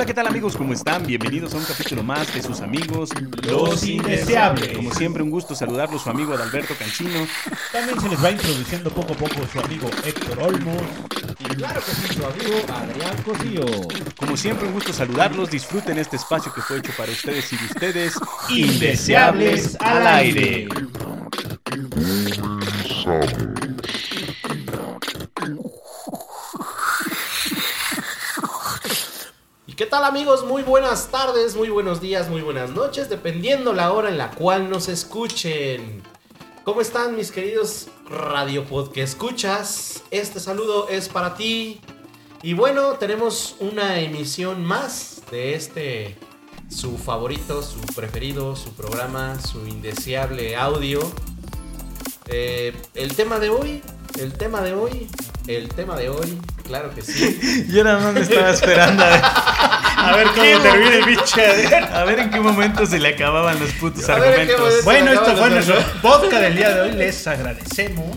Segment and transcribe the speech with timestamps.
[0.00, 0.56] Hola, ¿qué tal amigos?
[0.56, 1.06] ¿Cómo están?
[1.06, 3.10] Bienvenidos a un capítulo más de sus amigos
[3.42, 4.74] Los Indeseables.
[4.78, 7.26] Como siempre, un gusto saludarlos, su amigo Adalberto Cancino.
[7.70, 10.74] También se les va introduciendo poco a poco su amigo Héctor Olmo.
[11.40, 13.66] Y claro que sí, su amigo Adrián Cosío.
[14.16, 15.50] Como siempre, un gusto saludarlos.
[15.50, 18.14] Disfruten este espacio que fue hecho para ustedes y de ustedes.
[18.48, 20.66] Indeseables al aire.
[23.59, 23.59] ¿Y
[29.90, 30.44] tal amigos?
[30.44, 34.70] Muy buenas tardes, muy buenos días, muy buenas noches, dependiendo la hora en la cual
[34.70, 36.00] nos escuchen.
[36.62, 40.04] ¿Cómo están mis queridos Radio Pod que escuchas?
[40.12, 41.80] Este saludo es para ti.
[42.40, 46.16] Y bueno, tenemos una emisión más de este
[46.68, 51.00] su favorito, su preferido, su programa, su indeseable audio.
[52.26, 53.82] Eh, el tema de hoy,
[54.20, 55.08] el tema de hoy,
[55.56, 57.66] el tema de hoy, claro que sí.
[57.68, 59.22] Yo nada más me estaba esperando a ver,
[60.00, 61.40] A ver cómo termina el bicho.
[61.92, 64.84] a ver en qué momento se le acababan los putos A argumentos.
[64.84, 66.92] Bueno, esto fue nuestro podcast del día de hoy.
[66.92, 68.16] Les agradecemos.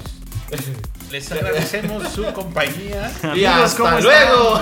[1.13, 3.13] Les agradecemos su compañía.
[3.35, 4.61] y Amigos, ¿cómo hasta luego.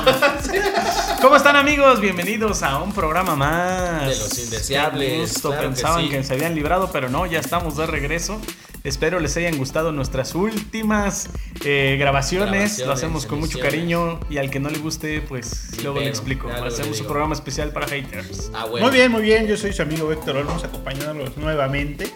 [1.22, 2.02] ¿Cómo están amigos?
[2.02, 4.02] Bienvenidos a un programa más.
[4.02, 5.48] De los indeseables, Qué gusto.
[5.48, 6.10] claro que Pensaban sí.
[6.10, 8.42] que, se habían librado, pero no, ya estamos de regreso.
[8.84, 11.30] Espero les hayan gustado nuestras últimas
[11.64, 12.50] eh, grabaciones.
[12.52, 16.10] Grabaciones, Lo hacemos con mucho cariño y al que no le guste, pues luego le
[16.10, 16.50] explico.
[16.50, 18.52] Hacemos un programa especial para haters.
[18.54, 18.88] Ah, bueno.
[18.88, 19.48] Muy bien, muy bien.
[19.48, 22.12] Yo soy su amigo Héctor Olmos, acompañándolos nuevamente.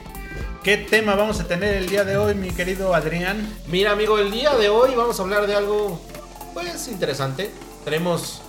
[0.66, 3.56] ¿Qué tema vamos a tener el día de hoy, mi querido Adrián?
[3.68, 6.02] Mira, amigo, el día de hoy vamos a hablar de algo,
[6.56, 7.52] pues, interesante.
[7.84, 8.42] Tenemos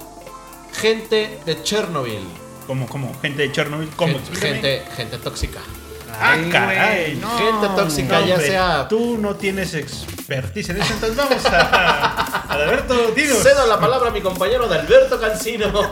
[0.73, 2.27] gente de Chernobyl.
[2.67, 4.15] Como, como gente de Chernobyl, ¿cómo?
[4.15, 5.61] Gente, gente, gente tóxica.
[6.19, 7.39] Ah, Ay, caray, no.
[7.39, 8.89] Gente tóxica, No, ya hombre, sea.
[8.89, 12.53] Tú no tienes expertise en eso, entonces vamos a.
[12.53, 13.39] Adalberto, dinos.
[13.43, 15.67] Cedo la palabra a mi compañero de Alberto Cancino.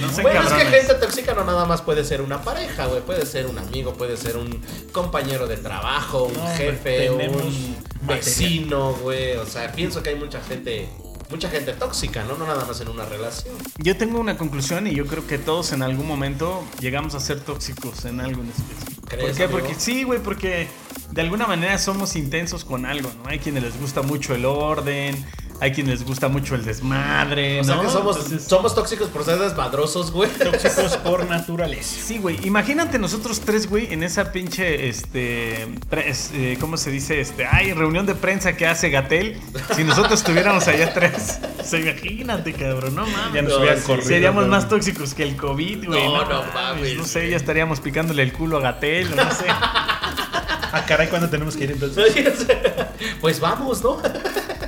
[0.00, 3.00] No se bueno, es que gente tóxica no nada más puede ser una pareja, güey.
[3.00, 4.60] Puede ser un amigo, puede ser un
[4.92, 9.36] compañero de trabajo, un hombre, jefe, un vecino, güey.
[9.36, 10.90] O sea, pienso que hay mucha gente,
[11.30, 12.36] mucha gente tóxica, ¿no?
[12.36, 13.54] No nada más en una relación.
[13.78, 17.40] Yo tengo una conclusión y yo creo que todos en algún momento llegamos a ser
[17.40, 19.00] tóxicos en algo en específico.
[19.02, 19.44] ¿Por ¿Crees, qué?
[19.44, 19.58] amigo?
[19.58, 20.68] Porque sí, güey, porque
[21.12, 23.28] de alguna manera somos intensos con algo, ¿no?
[23.28, 25.24] Hay quienes les gusta mucho el orden,
[25.60, 27.82] hay quienes les gusta mucho el desmadre, O sea ¿no?
[27.82, 30.30] que somos, Entonces, somos tóxicos por ser desmadrosos, güey.
[30.30, 31.96] Tóxicos por naturaleza.
[32.06, 32.38] Sí, güey.
[32.46, 37.20] Imagínate nosotros tres, güey, en esa pinche, este, pre- es- eh, ¿cómo se dice?
[37.20, 39.40] Este, ay, reunión de prensa que hace Gatel.
[39.74, 43.34] Si nosotros estuviéramos allá tres, se imagínate, cabrón, no mames.
[43.34, 43.86] Ya nos No, hubieran sí.
[43.86, 44.06] corrido.
[44.08, 46.04] Seríamos pero- más tóxicos que el COVID, güey.
[46.04, 47.30] No, no mames, No sé, güey.
[47.30, 49.46] ya estaríamos picándole el culo a Gatel, o no sé.
[49.48, 52.12] Ah, caray, ¿cuándo tenemos que ir entonces?
[53.20, 53.98] pues vamos, ¿no?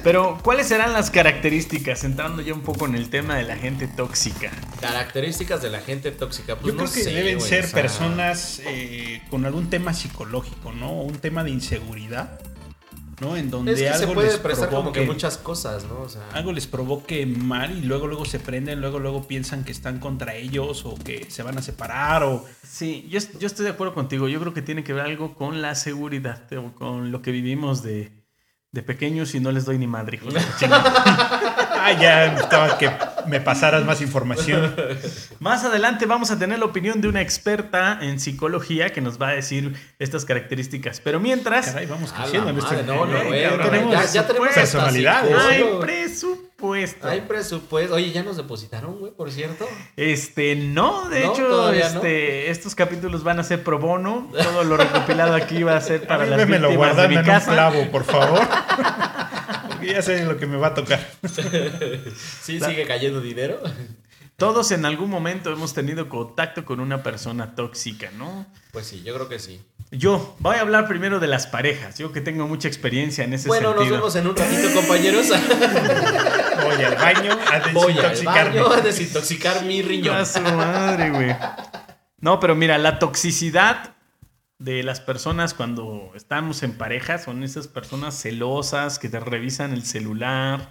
[0.02, 2.04] Pero, ¿cuáles serán las características?
[2.04, 4.50] Entrando ya un poco en el tema de la gente tóxica.
[4.80, 6.56] Características de la gente tóxica.
[6.56, 9.68] Pues Yo no creo que sé, deben güey, ser o sea, personas eh, con algún
[9.70, 10.90] tema psicológico, ¿no?
[10.90, 12.40] O Un tema de inseguridad,
[13.20, 13.36] ¿no?
[13.36, 16.00] En donde Es que algo se puede les prestar como que provoque- muchas cosas, ¿no?
[16.02, 19.72] O sea, algo les provoque mal y luego luego se prenden, luego luego piensan que
[19.72, 23.72] están contra ellos o que se van a separar o Sí, yo, yo estoy de
[23.72, 24.28] acuerdo contigo.
[24.28, 27.82] Yo creo que tiene que ver algo con la seguridad, o con lo que vivimos
[27.82, 28.12] de,
[28.72, 32.90] de pequeños y no les doy ni madre, hijos ah ya necesitaba que
[33.28, 34.74] me pasaras más información.
[35.40, 39.28] Más adelante vamos a tener la opinión de una experta en psicología que nos va
[39.28, 41.00] a decir estas características.
[41.00, 45.64] Pero mientras, Caray, vamos creciendo en este no, no, Eh, tenemos ya, ya tenemos hay
[45.80, 47.08] presupuesto.
[47.08, 47.94] Hay presupuesto.
[47.94, 49.66] Oye, ya nos depositaron, güey, por cierto.
[49.96, 54.28] Este, no, de No, hecho, este, estos capítulos van a ser pro bono.
[54.32, 57.02] Todo lo recopilado aquí va a ser para A mí las me lo víctimas de
[57.06, 58.40] guardan mi en un clavo, por favor.
[59.78, 61.00] Porque ya sé lo que me va a tocar.
[62.42, 63.60] Sí, La- sigue cayendo dinero.
[64.36, 68.46] Todos en algún momento hemos tenido contacto con una persona tóxica, ¿no?
[68.72, 69.60] Pues sí, yo creo que sí.
[69.90, 71.98] Yo voy a hablar primero de las parejas.
[71.98, 73.96] Yo que tengo mucha experiencia en ese Bueno, nos sentido.
[73.96, 75.26] vemos en un ratito, compañeros.
[76.62, 78.60] Voy al baño a Voy al desintoxicarme.
[78.60, 80.16] baño a desintoxicar mi riñón.
[80.16, 81.34] A su madre, güey.
[82.20, 83.94] No, pero mira, la toxicidad
[84.58, 89.84] de las personas cuando estamos en pareja son esas personas celosas que te revisan el
[89.84, 90.70] celular,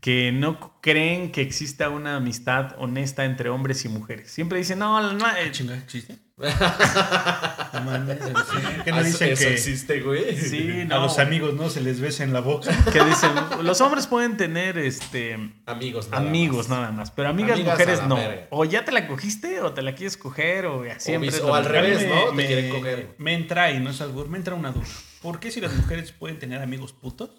[0.00, 4.30] que no creen que exista una amistad honesta entre hombres y mujeres.
[4.30, 6.18] Siempre dicen, no, no, eh, Chinga, ¿existe?
[6.36, 6.48] Que
[8.92, 10.36] no Eso- dicen eso que existe, güey.
[10.36, 12.70] sí, a los amigos no se les besa en la boca.
[12.92, 13.30] que dicen,
[13.62, 16.78] los hombres pueden tener este Amigos, nada amigos más.
[16.80, 18.16] nada más, pero amigas, Amigas mujeres no.
[18.16, 18.46] verga.
[18.50, 21.64] O ya te la cogiste o te la quieres coger o siempre o lo al
[21.64, 22.06] revés.
[22.08, 22.36] ¿no?
[22.36, 23.14] Te quieren coger.
[23.18, 24.86] me entra y no es albur, me entra una duda.
[25.22, 27.30] ¿Por qué si las mujeres pueden tener amigos putos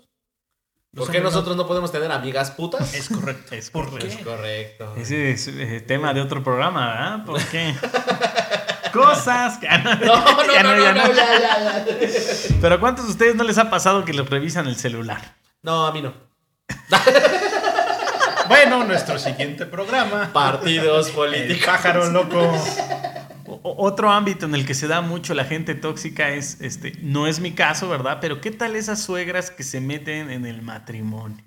[0.96, 2.94] ¿Por qué nosotros no podemos tener amigas putas?
[2.94, 3.54] Es correcto.
[3.54, 4.08] Es ¿Por correcto.
[4.08, 4.94] Es correcto.
[4.98, 7.26] Ese es eh, tema de otro programa, ¿verdad?
[7.26, 7.76] ¿Por qué?
[8.94, 9.68] Cosas que...
[10.06, 11.86] No, no, Ya no, no, ya no, ya, ya, ya.
[12.62, 15.36] Pero ¿a cuántos de ustedes no les ha pasado que les revisan el celular?
[15.64, 16.14] No, a mí no.
[18.48, 20.30] Bueno, nuestro siguiente programa.
[20.32, 21.66] Partidos El políticos.
[21.66, 22.54] pájaro loco.
[23.68, 27.40] Otro ámbito en el que se da mucho la gente tóxica es, este, no es
[27.40, 28.20] mi caso, ¿verdad?
[28.22, 31.44] Pero ¿qué tal esas suegras que se meten en el matrimonio?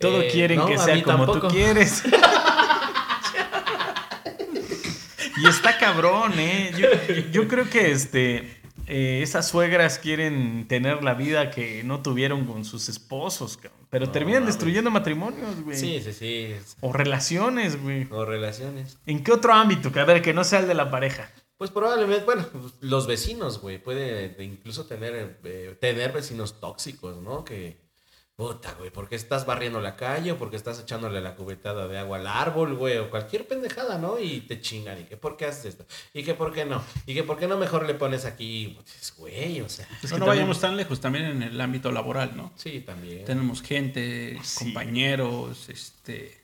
[0.00, 1.48] Todo Eh, quieren no, que sea como tampoco.
[1.48, 2.04] tú quieres.
[5.36, 6.70] y está cabrón, ¿eh?
[6.78, 6.88] Yo,
[7.32, 8.61] yo creo que este,
[8.94, 13.80] eh, esas suegras quieren tener la vida que no tuvieron con sus esposos, cabrón.
[13.90, 14.54] Pero No, terminan mames.
[14.54, 15.76] destruyendo matrimonios, güey.
[15.76, 16.54] Sí, sí, sí.
[16.80, 18.06] O relaciones, güey.
[18.10, 18.98] O relaciones.
[19.06, 19.92] ¿En qué otro ámbito?
[19.92, 21.30] Que a ver, que no sea el de la pareja.
[21.58, 27.44] Pues probablemente, bueno, pues, los vecinos, güey, puede incluso tener, eh, tener vecinos tóxicos, ¿no?
[27.44, 27.78] Que,
[28.36, 31.98] puta, güey, ¿por qué estás barriendo la calle o porque estás echándole la cubetada de
[31.98, 32.96] agua al árbol, güey?
[32.98, 34.18] O cualquier pendejada, ¿no?
[34.18, 35.86] Y te chingan, ¿y que por qué haces esto?
[36.12, 36.82] ¿Y que por qué no?
[37.06, 38.76] ¿Y que por qué no mejor le pones aquí?
[38.76, 41.60] Pues, güey, o sea, Es no, que no también- vayamos tan lejos, también en el
[41.60, 42.52] ámbito laboral, ¿no?
[42.56, 43.24] sí, también.
[43.24, 44.64] Tenemos gente, Sí.
[44.64, 46.40] compañeros, este...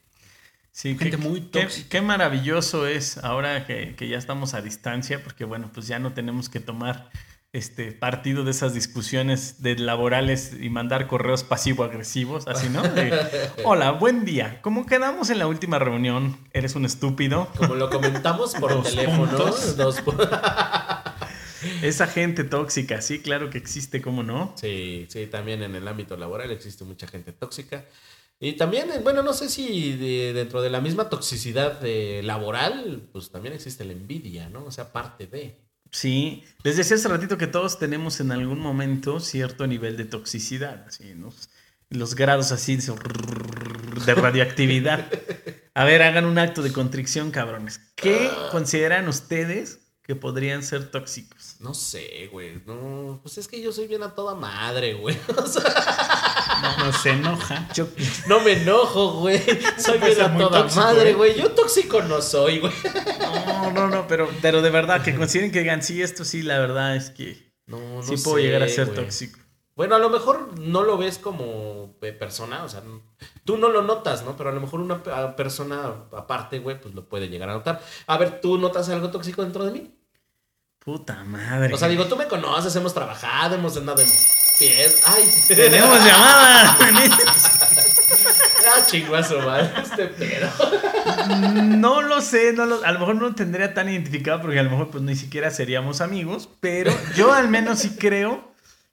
[0.70, 1.88] Sí, Gente qué, muy qué- tóxica.
[1.88, 6.12] qué maravilloso es ahora que, que ya estamos a distancia, porque bueno, pues ya no
[6.12, 7.10] tenemos que tomar
[7.52, 12.82] este partido de esas discusiones de laborales y mandar correos pasivo-agresivos, así, ¿no?
[12.82, 13.10] De,
[13.64, 14.60] Hola, buen día.
[14.60, 16.36] ¿Cómo quedamos en la última reunión?
[16.52, 17.48] ¿Eres un estúpido?
[17.56, 19.76] Como lo comentamos por Dos teléfono, puntos.
[19.78, 20.14] dos pu-
[21.82, 24.52] Esa gente tóxica, sí, claro que existe, ¿cómo no?
[24.56, 27.84] Sí, sí, también en el ámbito laboral existe mucha gente tóxica.
[28.38, 33.08] Y también, eh, bueno, no sé si de- dentro de la misma toxicidad eh, laboral,
[33.10, 34.64] pues también existe la envidia, ¿no?
[34.66, 35.66] O sea, parte de.
[35.90, 40.84] Sí, les decía hace ratito que todos tenemos en algún momento cierto nivel de toxicidad,
[40.86, 41.32] así, ¿no?
[41.90, 45.10] Los grados así de radioactividad.
[45.74, 47.80] A ver, hagan un acto de contrición, cabrones.
[47.94, 49.77] ¿Qué consideran ustedes
[50.08, 51.56] que podrían ser tóxicos?
[51.60, 52.62] No sé, güey.
[52.64, 55.14] No, pues es que yo soy bien a toda madre, güey.
[55.36, 57.68] O sea, No se enoja.
[57.74, 57.86] Yo,
[58.26, 59.38] no me enojo, güey.
[59.76, 61.12] Soy bien a toda tóxico, madre, ¿eh?
[61.14, 61.38] güey.
[61.38, 62.72] Yo tóxico no soy, güey.
[63.20, 66.58] no, no, no, pero, pero de verdad, que consideren que digan, sí, esto sí, la
[66.58, 68.96] verdad es que No, no sí puedo sé, llegar a ser güey.
[68.96, 69.38] tóxico.
[69.76, 72.82] Bueno, a lo mejor no lo ves como eh, persona, o sea,
[73.44, 74.36] tú no lo notas, ¿no?
[74.38, 75.02] Pero a lo mejor una
[75.36, 77.82] persona aparte, güey, pues lo puede llegar a notar.
[78.06, 79.94] A ver, ¿tú notas algo tóxico dentro de mí?
[80.88, 81.74] Puta madre.
[81.74, 84.08] O sea, digo, tú me conoces, hemos trabajado, hemos andado en
[84.58, 85.02] pies.
[85.06, 85.22] ¡Ay!
[85.46, 86.78] Tenemos llamada.
[88.66, 89.70] ¡Ah, chinguazo, madre!
[89.82, 90.48] Este pedo.
[91.76, 94.62] No lo sé, no lo- a lo mejor no lo tendría tan identificado porque a
[94.62, 98.50] lo mejor pues ni siquiera seríamos amigos, pero yo al menos sí creo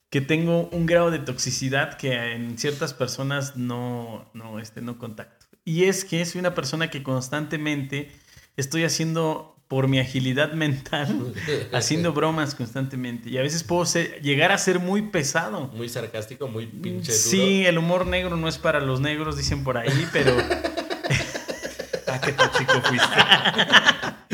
[0.09, 5.45] que tengo un grado de toxicidad que en ciertas personas no, no, este, no contacto.
[5.63, 8.11] Y es que soy una persona que constantemente
[8.57, 11.33] estoy haciendo por mi agilidad mental,
[11.73, 13.29] haciendo bromas constantemente.
[13.29, 15.67] Y a veces puedo ser- llegar a ser muy pesado.
[15.73, 17.23] Muy sarcástico, muy pinche duro.
[17.23, 20.35] Sí, el humor negro no es para los negros, dicen por ahí, pero...
[22.07, 23.07] Ah, qué tóxico fuiste.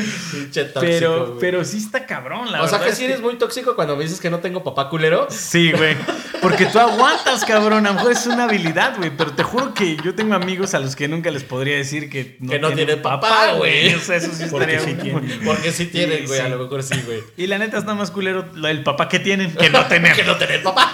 [0.52, 1.38] Tóxico, Pero, güey.
[1.40, 2.86] pero sí está cabrón, la o sea verdad.
[2.86, 5.26] que es sí eres muy tóxico cuando me dices que no tengo papá culero.
[5.30, 5.96] Sí, güey.
[6.40, 7.86] Porque tú aguantas, cabrón.
[7.86, 9.10] A lo mejor es una habilidad, güey.
[9.16, 12.36] Pero te juro que yo tengo amigos a los que nunca les podría decir que
[12.40, 13.94] no, Que no tienen papá, güey.
[13.94, 15.40] O sea, eso sí Porque estaría sí tienen.
[15.44, 17.20] Porque sí tienen, güey, a lo mejor sí, güey.
[17.36, 20.16] Y la neta está más culero del papá que tienen que no tener.
[20.16, 20.92] que no tener papá.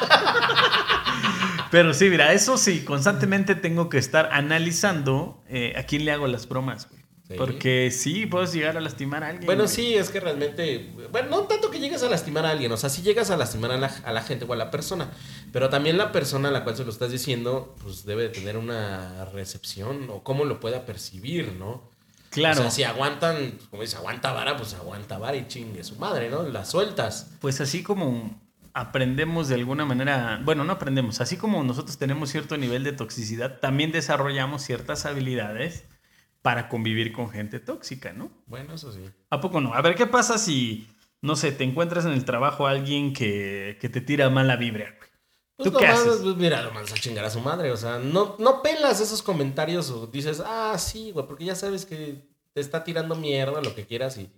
[1.70, 6.26] Pero sí, mira, eso sí, constantemente tengo que estar analizando eh, a quién le hago
[6.26, 6.97] las bromas, güey.
[7.28, 7.34] Sí.
[7.36, 9.44] Porque sí, puedes llegar a lastimar a alguien.
[9.44, 9.74] Bueno, güey.
[9.74, 10.90] sí, es que realmente.
[11.12, 13.70] Bueno, no tanto que llegues a lastimar a alguien, o sea, sí llegas a lastimar
[13.70, 15.10] a la, a la gente o a la persona,
[15.52, 18.56] pero también la persona a la cual se lo estás diciendo, pues debe de tener
[18.56, 21.90] una recepción o cómo lo pueda percibir, ¿no?
[22.30, 22.60] Claro.
[22.60, 26.30] O sea, si aguantan, como dice, aguanta vara, pues aguanta vara y chingue su madre,
[26.30, 26.44] ¿no?
[26.44, 27.32] Las sueltas.
[27.40, 28.40] Pues así como
[28.74, 33.58] aprendemos de alguna manera, bueno, no aprendemos, así como nosotros tenemos cierto nivel de toxicidad,
[33.58, 35.84] también desarrollamos ciertas habilidades
[36.42, 38.30] para convivir con gente tóxica, ¿no?
[38.46, 39.00] Bueno, eso sí.
[39.30, 39.74] ¿A poco no?
[39.74, 40.86] A ver, ¿qué pasa si,
[41.20, 44.84] no sé, te encuentras en el trabajo a alguien que, que te tira mala vibra?
[44.96, 45.08] güey?
[45.56, 46.20] Pues ¿Tú qué nomás, haces?
[46.22, 47.72] pues, mira, lo mandas a chingar a su madre.
[47.72, 51.84] O sea, no, no pelas esos comentarios o dices, ah, sí, güey, porque ya sabes
[51.84, 54.30] que te está tirando mierda, lo que quieras y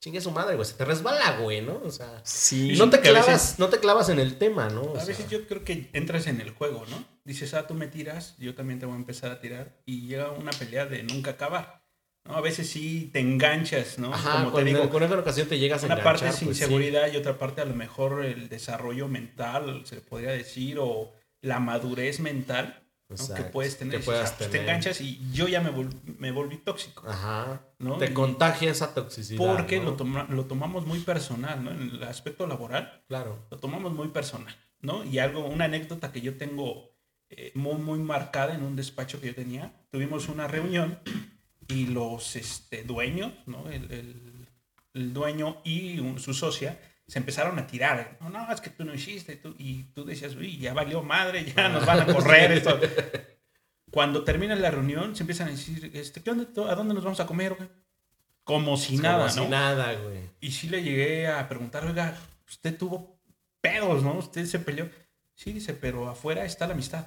[0.00, 0.64] chingue a su madre, güey.
[0.66, 1.80] Se te resbala, güey, ¿no?
[1.84, 2.74] O sea, Sí.
[2.78, 4.82] no te clavas, veces- no te clavas en el tema, ¿no?
[4.82, 7.04] O A sea, veces yo creo que entras en el juego, ¿no?
[7.28, 9.76] Dices, ah, tú me tiras, yo también te voy a empezar a tirar.
[9.84, 11.84] Y llega una pelea de nunca acabar.
[12.24, 12.34] ¿no?
[12.36, 14.14] A veces sí te enganchas, ¿no?
[14.14, 16.42] Ajá, Como te con, digo, con esa ocasión te llegas a una enganchar, parte es
[16.44, 16.64] pues, sí.
[16.64, 21.60] inseguridad y otra parte a lo mejor el desarrollo mental, se podría decir, o la
[21.60, 22.82] madurez mental.
[23.10, 23.34] ¿no?
[23.34, 23.98] Que puedes tener.
[23.98, 24.52] que puedas "Ah, pues, tener".
[24.66, 27.08] Te enganchas y yo ya me, vol- me volví tóxico.
[27.08, 27.62] Ajá.
[27.78, 27.96] ¿no?
[27.98, 29.38] Te Y- contagia esa toxicidad.
[29.38, 29.84] Porque ¿no?
[29.84, 31.70] lo, toma- lo tomamos muy personal, ¿no?
[31.70, 33.46] En el aspecto laboral, Claro.
[33.50, 35.04] lo tomamos muy personal, ¿no?
[35.04, 36.90] Y algo, una anécdota que yo tengo
[37.30, 40.98] eh, muy, muy marcada en un despacho que yo tenía, tuvimos una reunión
[41.68, 43.68] y los este, dueños, ¿no?
[43.70, 44.48] El, el-
[44.94, 48.16] el dueño y un- su socia se empezaron a tirar.
[48.20, 49.36] No, no, es que tú no hiciste.
[49.36, 52.52] Tú, y tú decías, uy, ya valió madre, ya nos van a correr.
[52.52, 52.78] esto".
[53.90, 56.46] Cuando termina la reunión, se empiezan a decir, este, ¿qué onda?
[56.70, 57.54] ¿A dónde nos vamos a comer?
[57.54, 57.68] güey?"
[58.44, 59.48] Como si Es nada, como si ¿no?
[59.48, 60.20] nada, güey.
[60.40, 62.16] Y sí le llegué a preguntar, oiga,
[62.48, 63.20] usted tuvo
[63.60, 64.14] pedos, ¿no?
[64.14, 64.88] Usted se peleó.
[65.34, 67.06] Sí, dice, pero afuera está la amistad,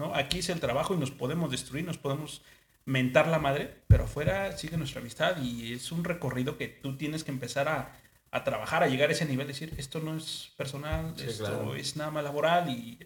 [0.00, 0.14] ¿no?
[0.14, 2.42] Aquí es el trabajo y nos podemos destruir, nos podemos
[2.86, 7.22] mentar la madre, pero afuera sigue nuestra amistad y es un recorrido que tú tienes
[7.22, 7.92] que empezar a,
[8.32, 11.74] a trabajar, a llegar a ese nivel, decir, esto no es personal, Sí, esto claro.
[11.76, 12.98] es nada más laboral y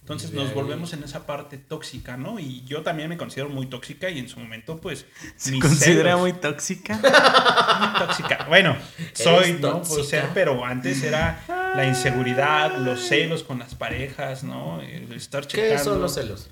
[0.00, 2.40] entonces nos ahí- volvemos en esa parte tóxica, ¿no?
[2.40, 5.04] Y yo también me considero muy tóxica y en su momento, pues...
[5.36, 6.94] ¿Se considera celos- muy tóxica?
[7.80, 8.46] muy tóxica.
[8.48, 8.76] Bueno,
[9.12, 9.82] soy, ¿no?
[9.82, 11.44] Puedo ser, pero antes era
[11.74, 14.80] la inseguridad, los celos con las parejas, ¿no?
[14.80, 15.76] El estar checando.
[15.76, 16.50] ¿Qué son los celos?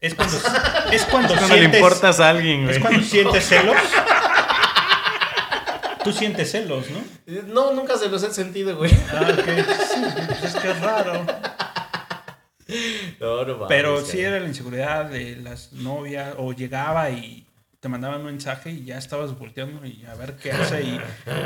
[0.00, 0.36] Es cuando,
[0.92, 2.76] es cuando, Cuando le importas a alguien, güey.
[2.76, 3.76] es cuando sientes celos.
[6.02, 7.42] Tú sientes celos, ¿no?
[7.46, 8.92] No, nunca se los he sentido, güey.
[9.10, 9.44] Ah, ok.
[9.94, 11.24] Sí, es que es raro.
[13.20, 17.46] No, no mames, Pero sí era la inseguridad de las novias, o llegaba y
[17.84, 20.98] te mandaban un mensaje y ya estabas volteando y a ver qué hace y,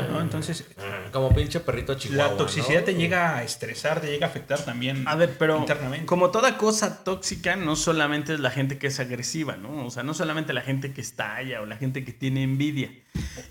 [0.09, 0.21] ¿no?
[0.21, 0.63] Entonces,
[1.11, 2.31] Como pinche perrito chihuahua.
[2.31, 2.85] la toxicidad ¿no?
[2.85, 6.05] te llega a estresar, te llega a afectar también A ver, pero internamente.
[6.05, 9.85] como toda cosa tóxica, no solamente es la gente que es agresiva, ¿no?
[9.85, 12.89] O sea, no solamente la gente que estalla o la gente que tiene envidia.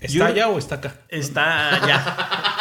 [0.01, 0.95] ¿Está Yo- allá o está acá?
[1.09, 2.03] Está allá.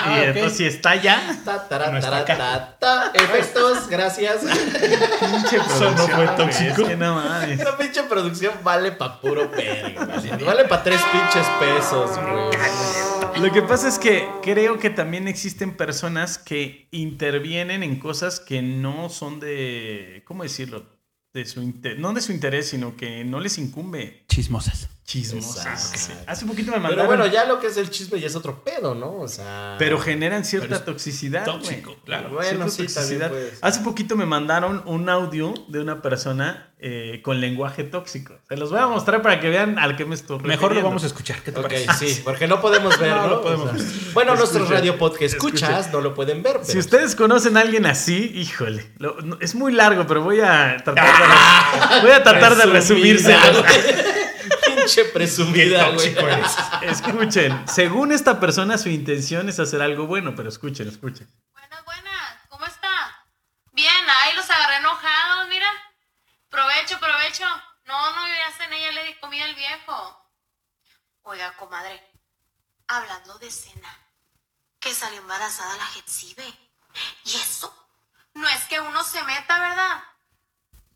[0.00, 2.36] Ah, y entonces, si está allá, Ta, tara, No está acá.
[2.36, 3.10] ta, ta.
[3.14, 4.40] Efectos, gracias.
[4.42, 6.82] pinche Eso no fue producción, tóxico.
[6.82, 7.60] Es que no mames.
[7.60, 10.17] Esa pinche producción vale pa' puro verga.
[10.44, 13.42] Vale pa' tres pinches pesos, güey.
[13.42, 18.62] Lo que pasa es que creo que también existen personas que intervienen en cosas que
[18.62, 20.86] no son de, ¿cómo decirlo?
[21.32, 24.88] De su inter- no de su interés, sino que no les incumbe Chismosas.
[25.08, 25.90] Chismosas.
[25.92, 26.24] Exacto.
[26.26, 28.62] Hace poquito me Pero mandaron, bueno, ya lo que es el chisme ya es otro
[28.62, 29.16] pedo, ¿no?
[29.16, 29.76] O sea.
[29.78, 32.28] pero generan cierta Pero toxicidad, tóxico, claro.
[32.28, 33.30] Bueno, Cierta sí, toxicidad.
[33.30, 33.58] puede ser.
[33.62, 38.34] Hace poquito me mandaron un audio de una persona eh, con lenguaje tóxico.
[38.50, 41.02] Se los voy a mostrar para que vean al que me estoy Mejor lo vamos
[41.04, 41.40] a escuchar.
[41.42, 41.90] ¿Qué te parece?
[42.14, 43.22] sí, porque no podemos verlo.
[43.22, 45.92] No lo podemos o sea, bueno, nuestros Escuchen, radio podcast escuchas escuchen.
[45.92, 46.58] no lo pueden ver.
[46.60, 50.40] Pero Si ustedes conocen a alguien así, híjole, lo- no- es muy largo, pero voy
[50.40, 53.64] a tratar de, voy a tratar de resumírselo.
[54.88, 56.16] Pinche presumida, güey.
[56.80, 61.30] Escuchen, según esta persona, su intención es hacer algo bueno, pero escuchen, escuchen.
[61.52, 62.38] Buenas, buenas.
[62.48, 63.26] ¿Cómo está?
[63.72, 65.66] Bien, ahí los agarré enojados, mira.
[66.48, 67.44] Provecho, provecho.
[67.84, 70.32] No, no, yo ya cené, ya le di comida al viejo.
[71.24, 72.02] Oiga, comadre,
[72.86, 73.94] hablando de cena,
[74.80, 76.46] que salió embarazada la Jetsibe.
[77.26, 77.90] ¿Y eso?
[78.32, 80.02] No es que uno se meta, ¿verdad?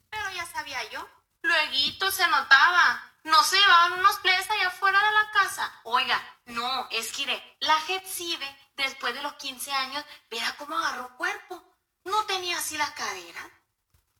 [0.09, 1.07] Pero ya sabía yo.
[1.43, 3.12] Lueguito se notaba.
[3.25, 5.81] No se llevaban unos plebes allá afuera de la casa.
[5.85, 7.57] Oiga, no, es que.
[7.61, 11.63] La Jetsibe, después de los 15 años, viera cómo agarró cuerpo.
[12.05, 13.49] No tenía así la cadera.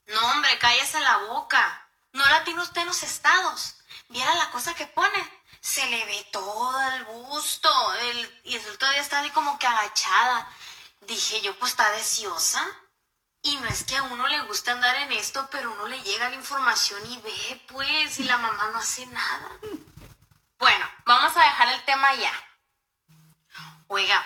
[0.07, 1.89] No, hombre, cállese la boca.
[2.13, 3.77] No la tiene usted en los estados.
[4.09, 5.43] Viera la cosa que pone.
[5.61, 7.95] Se le ve todo el busto.
[7.95, 10.49] el- y eso todavía está así como que agachada.
[11.01, 12.65] Dije yo, pues está deseosa.
[13.43, 16.29] Y no es que a uno le guste andar en esto, pero uno le llega
[16.29, 19.51] la información y ve, pues, y la mamá no hace nada.
[20.59, 22.33] Bueno, vamos a dejar el tema ya.
[23.89, 24.23] Oiga,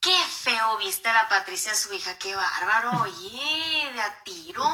[0.00, 4.64] qué feo viste a la Patricia, su hija, qué bárbaro, oye, de a tiro.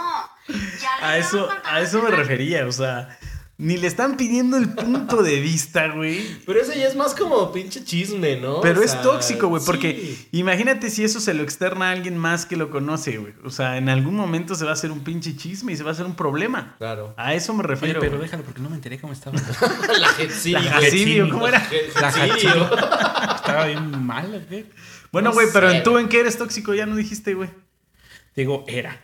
[0.80, 3.18] Ya A eso, a eso me refería, o sea,
[3.58, 6.20] ni le están pidiendo el punto de vista, güey.
[6.44, 8.60] Pero ese ya es más como pinche chisme, ¿no?
[8.60, 9.66] Pero O es sea, tóxico, güey, sí.
[9.66, 13.32] porque imagínate si eso se lo externa a alguien más que lo conoce, güey.
[13.44, 15.90] O sea, en algún momento se va a hacer un pinche chisme y se va
[15.90, 16.74] a hacer un problema.
[16.76, 17.14] Claro.
[17.16, 18.00] A eso me Oye, refiero.
[18.00, 18.22] pero güey.
[18.24, 19.38] déjalo porque no me enteré cómo estaba.
[20.00, 21.24] La Jetsidio.
[21.26, 21.66] La ¿cómo era?
[22.00, 22.64] La Jacidio.
[23.36, 24.66] estaba bien mal, ¿o qué?
[25.12, 26.02] Bueno, No güey, pero sé, ¿tú güey.
[26.04, 26.74] en qué eres tóxico?
[26.74, 27.48] Ya no dijiste, güey.
[28.34, 29.00] Digo, era.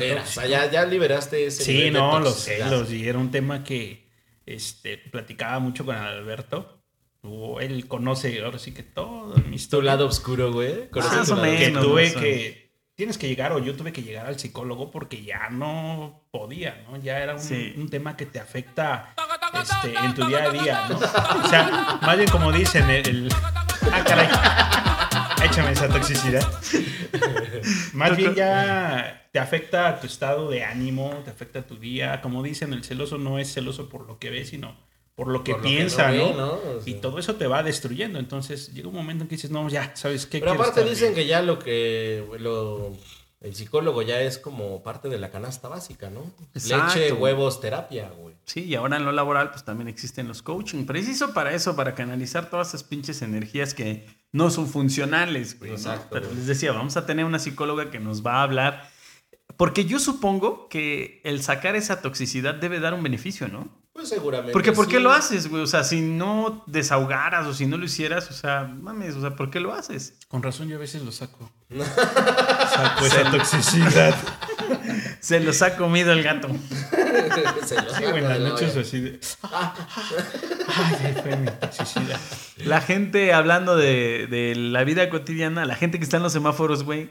[0.00, 2.68] Era, o sea, ya, ya liberaste ese Sí, de no, los toxicidad.
[2.70, 2.90] celos.
[2.92, 4.08] Y era un tema que
[4.46, 6.76] este, platicaba mucho con Alberto.
[7.22, 10.88] O él conoce ahora sí que todo mi Tu lado oscuro, güey.
[10.94, 11.58] Más o menos.
[11.60, 12.18] que tuve sé.
[12.18, 16.82] que tienes que llegar o yo tuve que llegar al psicólogo porque ya no podía,
[16.88, 16.96] ¿no?
[16.96, 17.74] Ya era un, Sí.
[17.76, 19.14] un tema que te afecta
[19.54, 20.96] este, en tu día a día, ¿no?
[20.96, 23.32] O sea, más bien como dicen el, el-
[23.92, 24.28] ah caray.
[25.50, 26.46] Échame esa toxicidad.
[27.94, 32.20] Más bien ya te afecta a tu estado de ánimo, te afecta a tu día.
[32.20, 34.76] Como dicen, el celoso no es celoso por lo que ve, sino
[35.14, 36.24] por lo que Por lo que piensa, no ¿no?
[36.28, 36.52] ve, ¿no?
[36.52, 38.18] O Y todo eso te va destruyendo.
[38.18, 40.40] Entonces llega un momento en que dices, no, ya, ¿sabes qué?
[40.40, 41.14] Pero aparte dicen bien.
[41.14, 42.96] que ya lo que lo,
[43.40, 46.30] el psicólogo ya es como parte de la canasta básica, ¿no?
[46.54, 46.98] Exacto.
[46.98, 48.34] Leche, huevos, terapia, güey.
[48.44, 50.84] Sí, y ahora en lo laboral pues también existen los coaching.
[50.84, 55.70] Preciso para eso, para canalizar todas esas pinches energías que no son funcionales, güey.
[55.70, 55.76] ¿no?
[55.78, 56.36] Exacto, Pero güey.
[56.36, 58.90] les decía, vamos a tener una psicóloga que nos va a hablar.
[59.56, 63.79] Porque yo supongo que el sacar esa toxicidad debe dar un beneficio, ¿no?
[64.00, 64.52] Pues seguramente.
[64.52, 65.02] Porque ¿por qué sí.
[65.02, 65.62] lo haces, güey?
[65.62, 69.36] O sea, si no desahogaras o si no lo hicieras, o sea, mames, o sea,
[69.36, 70.14] ¿por qué lo haces?
[70.26, 71.52] Con razón yo a veces lo saco.
[71.68, 74.14] saco esa toxicidad.
[75.20, 76.48] Se los ha comido el gato.
[77.66, 79.20] Se lo Sí, en las la noches así de...
[79.42, 82.18] Ay, fue mi toxicidad.
[82.56, 86.84] La gente hablando de, de la vida cotidiana, la gente que está en los semáforos,
[86.84, 87.10] güey,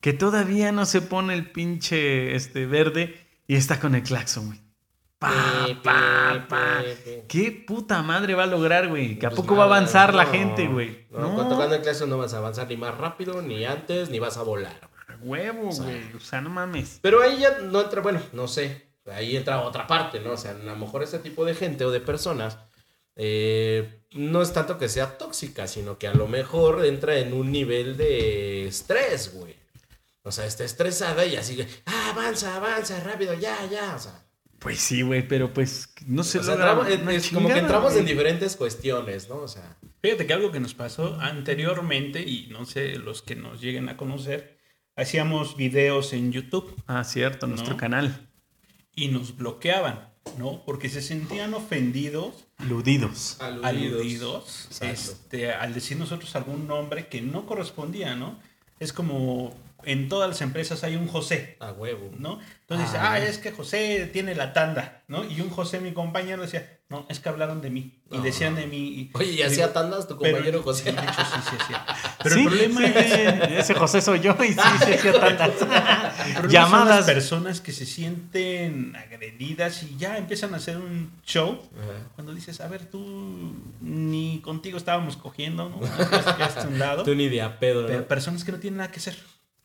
[0.00, 4.67] que todavía no se pone el pinche este, verde y está con el claxon, güey.
[5.18, 6.82] Pa, pa, pa.
[7.26, 9.18] ¿Qué puta madre va a lograr, güey?
[9.18, 11.06] ¿Que a Pues poco va a avanzar la gente, güey?
[11.10, 14.10] No, No, cuando tocando el claxon no vas a avanzar ni más rápido, ni antes,
[14.10, 14.88] ni vas a volar.
[15.20, 16.12] huevo, güey.
[16.14, 17.00] O sea, no mames.
[17.02, 18.88] Pero ahí ya no entra, bueno, no sé.
[19.06, 20.32] Ahí entra otra parte, ¿no?
[20.32, 22.58] O sea, a lo mejor ese tipo de gente o de personas
[23.16, 27.50] eh, no es tanto que sea tóxica, sino que a lo mejor entra en un
[27.50, 29.56] nivel de estrés, güey.
[30.22, 33.96] O sea, está estresada y así, ah, avanza, avanza, rápido, ya, ya.
[33.96, 34.27] O sea,
[34.58, 37.58] Pues sí, güey, pero pues no se o sea, logra entramos- una es como que
[37.58, 39.36] entramos en diferentes cuestiones, ¿no?
[39.36, 43.60] O sea, Fíjate que algo que nos pasó anteriormente, y no sé, los que nos
[43.60, 44.56] lleguen a conocer,
[44.94, 48.28] hacíamos videos en YouTube Ah, cierto, nuestro canal.
[48.94, 50.64] y nos bloqueaban, ¿no?
[50.64, 53.38] Porque se sentían ofendidos, Ludidos.
[53.40, 54.86] aludidos, Exacto.
[54.92, 58.38] este, al decir nosotros algún nombre que no correspondía, ¿no?
[58.80, 62.10] Es como en todas las empresas hay un José, a huevo.
[62.18, 62.38] ¿no?
[62.68, 63.12] Entonces, Ah.
[63.12, 65.24] ah, es que José tiene la tanda, ¿no?
[65.24, 67.98] Y un José, mi compañero, decía, no, es que hablaron de mí.
[68.10, 68.22] Y No.
[68.22, 68.88] decían de mí.
[68.88, 70.90] y- Oye, ¿y hacía tandas tu pero- compañero José?
[70.90, 71.74] Sí, de hecho, sí, sí, sí.
[72.22, 73.50] Pero Sí, el problema sí, es...
[73.60, 77.04] ese José soy yo y sí, sí, hacía El son las llamadas.
[77.06, 81.62] personas que se sienten agredidas y ya empiezan a hacer un show.
[81.76, 82.08] Ajá.
[82.14, 85.80] Cuando dices, a ver, tú ni contigo estábamos cogiendo, ¿no?
[85.82, 87.02] Ya ya a un lado.
[87.04, 88.06] Tú ni de a pedo, Pero ¿no?
[88.08, 89.16] personas que no tienen nada que hacer.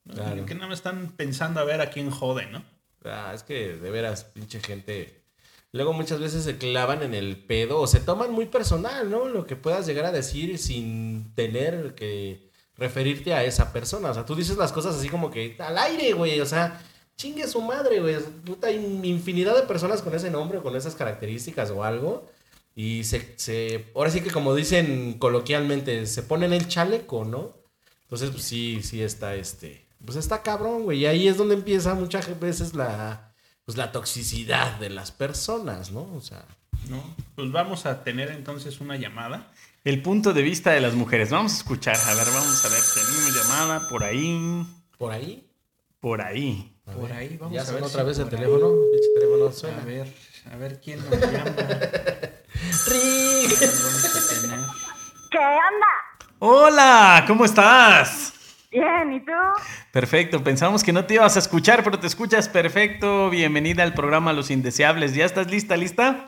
[0.06, 0.13] ¿No?
[0.13, 0.46] Claro.
[0.46, 2.63] Que no están pensando a ver a quién jode, ¿no?
[3.06, 5.24] Ah, es que de veras, pinche gente.
[5.72, 9.28] Luego muchas veces se clavan en el pedo o se toman muy personal, ¿no?
[9.28, 14.12] Lo que puedas llegar a decir sin tener que referirte a esa persona.
[14.12, 16.39] O sea, tú dices las cosas así como que al aire, güey.
[16.42, 16.82] O sea,
[17.18, 18.18] chingue su madre, güey.
[18.46, 22.30] Puta, hay infinidad de personas con ese nombre, con esas características o algo.
[22.76, 27.56] Y se, se, ahora sí que como dicen coloquialmente, se ponen el chaleco, ¿no?
[28.04, 29.83] Entonces, pues sí, sí está este.
[30.06, 31.00] Pues está cabrón, güey.
[31.00, 33.34] Y ahí es donde empieza muchas veces la.
[33.66, 36.02] Pues la toxicidad de las personas, ¿no?
[36.16, 36.44] O sea.
[36.89, 37.02] ¿no?
[37.36, 39.52] Pues vamos a tener entonces una llamada.
[39.86, 41.30] El punto de vista de las mujeres.
[41.30, 41.96] Vamos a escuchar.
[41.96, 42.80] A ver, vamos a ver.
[42.94, 44.66] Tenemos llamada por ahí.
[44.98, 45.50] Por ahí.
[46.02, 46.70] Por ahí.
[46.86, 48.30] A Por ver, ahí, vamos ya a ver otra si vez el ahí.
[48.32, 48.72] teléfono.
[48.92, 49.86] Pinche teléfono A suena.
[49.86, 50.13] ver,
[50.52, 51.56] a ver quién nos llama.
[51.56, 52.34] A.
[55.32, 55.94] ¿Qué onda?
[56.39, 58.34] Hola, ¿cómo estás?
[58.74, 59.32] Bien, ¿y tú?
[59.92, 63.30] Perfecto, pensamos que no te ibas a escuchar, pero te escuchas perfecto.
[63.30, 65.14] Bienvenida al programa Los Indeseables.
[65.14, 66.28] ¿Ya estás lista, lista?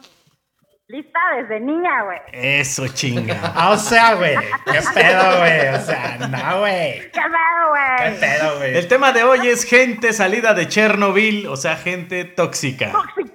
[0.88, 2.20] Lista desde niña, güey.
[2.32, 3.36] Eso, chinga.
[3.56, 4.36] Ah, o sea, güey.
[4.66, 5.68] ¿Qué pedo, güey?
[5.70, 7.00] O sea, no, güey.
[7.00, 8.20] ¿Qué pedo, ¿Qué güey?
[8.20, 8.78] pedo, güey?
[8.78, 12.92] El tema de hoy es gente salida de Chernobyl, o sea, gente tóxica.
[12.92, 13.34] Tóxica.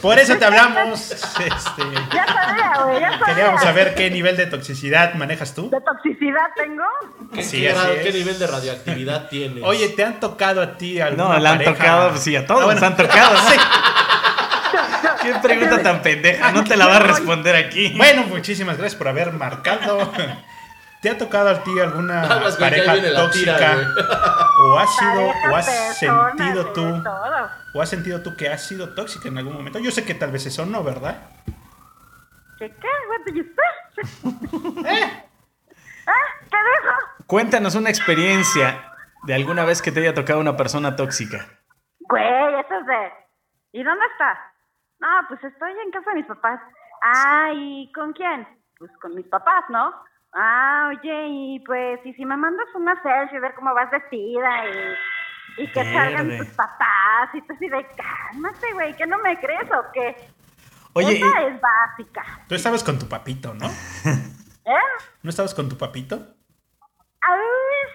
[0.00, 1.12] Por eso te hablamos.
[1.36, 1.82] Este,
[2.14, 3.26] Ya sabía, güey, ya sabía.
[3.26, 5.68] queríamos saber qué nivel de toxicidad manejas tú.
[5.68, 6.84] ¿De toxicidad tengo?
[7.34, 9.62] ¿Qué, Sí, qué así qué nivel de radioactividad tienes?
[9.64, 11.72] Oye, ¿te han tocado a ti alguna No, le han pareja?
[11.74, 12.80] tocado, pues sí, a todos Ah, bueno.
[12.80, 13.34] nos han tocado.
[13.34, 13.40] ¿no?
[15.26, 16.52] ¿Qué pregunta tan pendeja?
[16.52, 17.94] No te la va a responder aquí.
[17.96, 20.12] Bueno, muchísimas gracias por haber marcado.
[21.02, 22.26] ¿Te ha tocado a ti alguna
[22.58, 23.76] pareja tira, tóxica?
[24.58, 27.50] ¿O has sido, o has sentido tú, todo.
[27.74, 29.78] o has sentido tú que has sido tóxica en algún momento?
[29.78, 31.16] Yo sé que tal vez eso no, ¿verdad?
[32.58, 32.88] ¿Qué qué?
[33.08, 34.84] What did you say?
[34.94, 35.24] ¿Eh?
[36.50, 36.94] ¿Qué dijo?
[37.26, 38.92] Cuéntanos una experiencia
[39.24, 41.46] de alguna vez que te haya tocado una persona tóxica.
[42.00, 43.12] Güey, eso es de...
[43.72, 44.38] ¿Y dónde estás?
[45.00, 46.60] No, pues estoy en casa de mis papás.
[47.02, 48.46] Ah, ¿y con quién?
[48.78, 49.92] Pues con mis papás, ¿no?
[50.32, 55.62] Ah, oye, y pues, y si me mandas una selfie, ver cómo vas vestida y,
[55.62, 55.94] y que Verde.
[55.94, 60.16] salgan tus papás y tú así de cálmate, güey, que no me crees o qué.
[60.94, 62.22] Oye, Esa es básica.
[62.48, 63.66] Tú estabas con tu papito, ¿no?
[64.64, 64.74] ¿Eh?
[65.22, 66.16] ¿No estabas con tu papito?
[67.22, 67.88] A ver.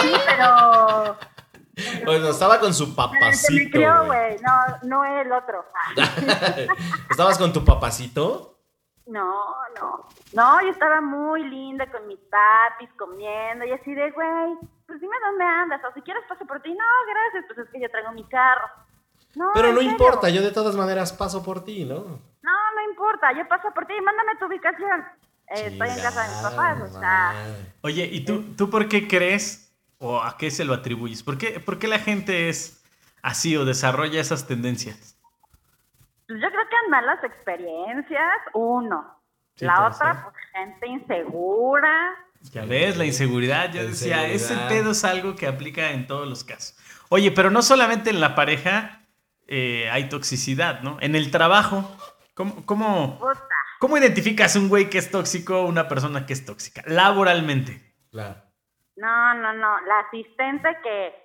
[0.00, 1.18] Sí, pero
[2.04, 3.70] bueno, estaba con su Se me papacito.
[3.72, 4.36] crió, güey.
[4.36, 4.36] güey.
[4.42, 5.64] No, no el otro.
[7.10, 8.58] ¿Estabas con tu papacito?
[9.06, 9.34] No,
[9.80, 10.06] no.
[10.32, 15.16] No, yo estaba muy linda con mis papis, comiendo y así de, güey, pues dime
[15.28, 15.80] dónde andas.
[15.88, 16.70] O si quieres paso por ti.
[16.70, 18.68] No, gracias, pues es que yo traigo mi carro.
[19.34, 19.90] No, Pero no serio.
[19.90, 21.94] importa, yo de todas maneras paso por ti, ¿no?
[22.42, 23.94] No, no importa, yo paso por ti.
[24.00, 25.04] Mándame tu ubicación.
[25.48, 27.34] Eh, estoy en casa de mis papás, o sea.
[27.82, 29.71] Oye, ¿y tú, tú por qué crees
[30.02, 31.22] o a qué se lo atribuyes?
[31.22, 32.84] ¿Por qué, por qué la gente es
[33.22, 35.16] así o desarrolla esas tendencias?
[36.26, 39.22] Pues yo creo que en malas experiencias, uno.
[39.54, 40.22] Sí, la otra, ser.
[40.24, 42.14] pues gente insegura.
[42.50, 43.72] Ya ves, la inseguridad.
[43.72, 46.76] Yo La decía, ese pedo es algo que aplica en todos los casos.
[47.08, 49.06] Oye, pero no solamente en la pareja
[49.46, 50.96] eh, hay toxicidad, ¿no?
[51.00, 51.96] En el trabajo,
[52.34, 53.20] ¿cómo, cómo,
[53.78, 56.82] cómo identificas un güey que es tóxico o una persona que es tóxica?
[56.86, 57.94] Laboralmente.
[58.10, 58.51] Claro.
[58.96, 59.80] No, no, no.
[59.82, 61.22] La asistente que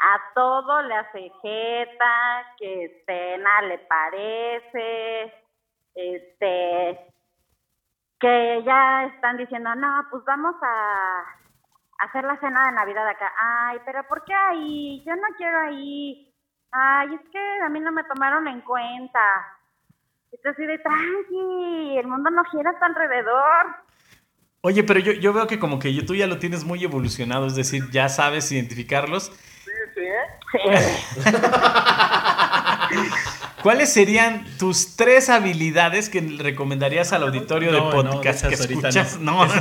[0.00, 5.34] a todo le hace que este, nada le parece,
[5.94, 7.12] este,
[8.18, 11.24] que ya están diciendo, no, pues vamos a
[12.00, 13.32] hacer la cena de Navidad acá.
[13.38, 15.02] Ay, pero ¿por qué ahí?
[15.06, 16.34] Yo no quiero ahí.
[16.72, 19.20] Ay, es que a mí no me tomaron en cuenta.
[20.32, 23.76] Esto así de tranqui, el mundo no gira a tu alrededor.
[24.62, 27.54] Oye, pero yo, yo veo que como que tú ya lo tienes muy evolucionado, es
[27.54, 29.32] decir, ya sabes identificarlos.
[33.62, 39.18] ¿Cuáles serían tus tres habilidades que recomendarías al auditorio de podcast que escuchas?
[39.18, 39.52] No, no.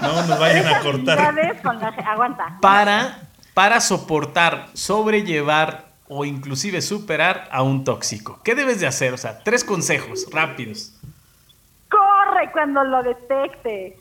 [0.00, 1.34] No nos vayan a cortar.
[1.62, 2.58] Con Aguanta.
[2.60, 8.40] para, para soportar, sobrellevar o inclusive superar a un tóxico.
[8.42, 9.12] ¿Qué debes de hacer?
[9.12, 10.94] O sea, tres consejos rápidos.
[12.52, 13.98] Cuando lo detecte.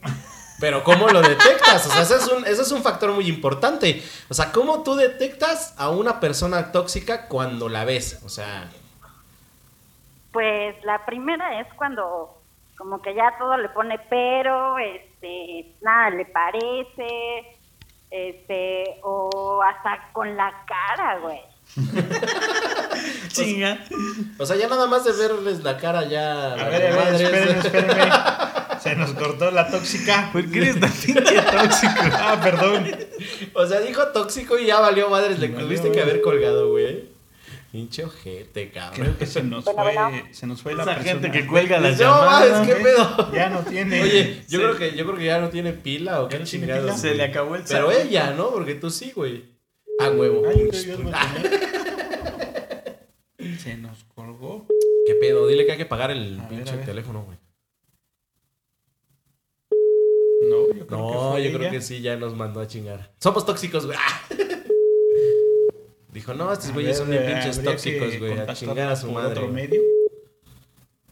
[0.59, 1.87] Pero ¿cómo lo detectas?
[1.87, 4.03] O sea, ese es, un, ese es un factor muy importante.
[4.29, 8.21] O sea, ¿cómo tú detectas a una persona tóxica cuando la ves?
[8.25, 8.69] O sea,
[10.31, 12.35] Pues la primera es cuando
[12.77, 17.57] como que ya todo le pone pero, este, nada le parece,
[18.09, 21.41] este, o hasta con la cara, güey.
[23.29, 23.85] Chinga.
[24.37, 26.53] o sea, ya nada más de verles la cara ya...
[26.53, 28.03] A ver, a ver, espérenme, espérenme.
[28.81, 30.29] Se nos cortó la tóxica.
[30.31, 31.93] ¿Por qué eres tan pinche tóxico?
[32.13, 32.87] Ah, perdón.
[33.53, 35.37] O sea, dijo tóxico y ya valió madres.
[35.39, 37.09] Le Valió, tuviste que haber colgado, güey.
[37.73, 38.95] Pinche ojete, cabrón.
[39.01, 40.27] Creo que se nos Bueno, fue, bueno.
[40.31, 41.11] se nos fue la Esa persona.
[41.21, 42.51] gente que cuelga las No, llamadas.
[42.51, 43.31] mames, qué pedo.
[43.33, 44.01] Ya no tiene.
[44.01, 44.65] Oye, yo Sí.
[44.65, 46.97] creo que yo creo que ya no tiene pila o ¿Ya qué no pila?
[46.97, 48.49] Se le acabó el Pero ella, ¿no?
[48.49, 49.43] Porque tú sí, güey.
[49.99, 50.43] A huevo.
[50.47, 50.71] Ay, no
[53.59, 54.65] Se nos colgó.
[55.05, 55.47] ¿Qué pedo?
[55.47, 56.85] Dile que hay que pagar el A pinche ver.
[56.85, 57.37] teléfono, güey.
[60.49, 63.11] No, yo creo No, que fue yo creo que sí, ya nos mandó a chingar.
[63.19, 63.97] Somos tóxicos, güey.
[63.99, 64.21] ¡Ah!
[66.13, 68.39] Dijo, no, estos güeyes son bien pinches tóxicos, güey.
[68.39, 69.31] A chingar a su madre.
[69.31, 69.81] otro medio.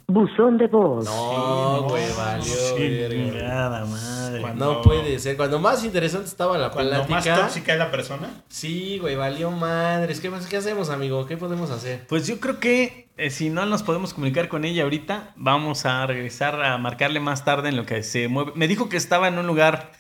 [0.07, 1.05] Buzón de voz.
[1.05, 3.09] No, güey, no, valió.
[3.09, 4.16] Chingada madre.
[4.47, 5.37] Cuando- No puede ser.
[5.37, 7.35] Cuando más interesante estaba la Cuando más plática.
[7.37, 8.29] tóxica es la persona.
[8.49, 10.19] Sí, güey, valió madres.
[10.19, 11.25] ¿Qué, ¿Qué hacemos, amigo?
[11.25, 12.05] ¿Qué podemos hacer?
[12.07, 16.05] Pues yo creo que eh, si no nos podemos comunicar con ella ahorita, vamos a
[16.05, 18.51] regresar a marcarle más tarde en lo que se mueve.
[18.55, 19.91] Me dijo que estaba en un lugar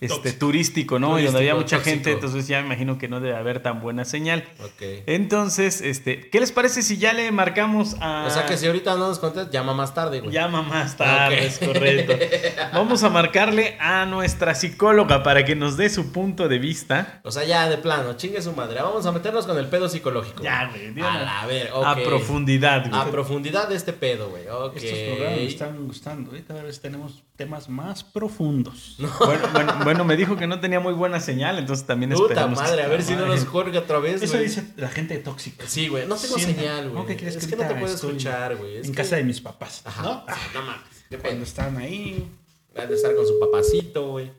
[0.00, 1.18] este, turístico, ¿no?
[1.18, 4.04] y donde había mucha gente, entonces ya me imagino que no debe haber tan buena
[4.04, 4.44] señal.
[4.62, 4.82] Ok.
[5.06, 8.24] Entonces, este, ¿qué les parece si ya le marcamos a...
[8.26, 10.32] O sea que si ahorita no nos contestas, llama más tarde, güey.
[10.32, 12.14] Llama más tarde, es correcto.
[12.72, 17.20] Vamos a marcarle a nuestra psicóloga para que nos dé su punto de vista.
[17.24, 18.80] O sea, ya de plano, chingue su madre.
[18.82, 20.42] Vamos a meternos con el pedo psicológico.
[20.42, 21.84] Ya, güey, A ver, ok.
[21.84, 23.00] A profundidad, güey.
[23.00, 24.48] A profundidad de este pedo, güey.
[24.48, 24.76] Ok.
[24.76, 26.36] Estos programas me están gustando.
[26.36, 26.44] ¿eh?
[26.46, 28.96] Cada vez tenemos temas más profundos.
[29.20, 32.82] Bueno, bueno, bueno, me dijo que no tenía muy buena señal, entonces también Puta madre,
[32.82, 34.44] a ver si no nos cuelga otra vez, Eso güey.
[34.44, 35.64] dice la gente tóxica.
[35.66, 36.06] Sí, güey.
[36.06, 36.94] No tengo señal, güey.
[36.94, 38.76] ¿Cómo que quieres es que que no te puedo estoy escuchar, güey.
[38.76, 39.82] Es En que- casa de mis papás.
[39.84, 40.02] Ajá.
[40.02, 40.24] ¿no?
[40.28, 41.04] Ah, no mames.
[41.08, 41.42] Qué Cuando pedo.
[41.44, 42.28] están ahí.
[42.76, 44.30] Han de estar con su papacito, güey.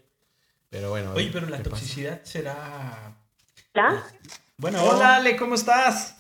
[0.69, 1.11] Pero bueno.
[1.15, 1.81] Oye, pero la ¿qué pasa?
[1.81, 3.13] toxicidad será.
[3.75, 4.03] ¿Hola?
[4.57, 6.17] Bueno, Hola, Ale, ¿cómo estás?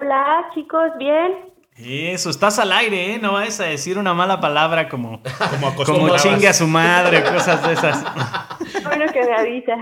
[0.00, 1.52] Hola, chicos, ¿bien?
[1.76, 3.18] Eso, estás al aire, ¿eh?
[3.20, 7.66] No vas a decir una mala palabra como, como como chingue a su madre, cosas
[7.66, 8.04] de esas.
[8.84, 9.78] Bueno que me avisas.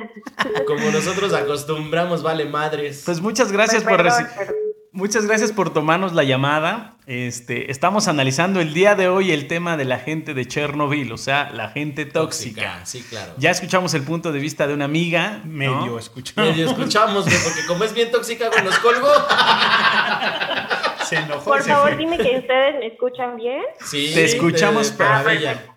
[0.66, 3.02] Como nosotros acostumbramos, vale madres.
[3.04, 4.54] Pues muchas gracias por Perdón, reci- perdón.
[4.94, 6.96] Muchas gracias por tomarnos la llamada.
[7.06, 11.16] Este, estamos analizando el día de hoy el tema de la gente de Chernobyl, o
[11.16, 12.84] sea, la gente tóxica.
[12.84, 13.32] Sí, claro.
[13.38, 15.40] Ya escuchamos el punto de vista de una amiga.
[15.46, 15.50] ¿no?
[15.50, 16.50] Medio escuchamos.
[16.50, 19.08] Medio escuchamos, güey, porque como es bien tóxica, güey, nos colgó.
[21.06, 21.96] Se enojó Por se favor, fue.
[21.98, 23.62] dime que ustedes me escuchan bien.
[23.84, 24.12] Sí.
[24.14, 25.22] Te escuchamos de- de perfecto.
[25.24, 25.76] maravilla.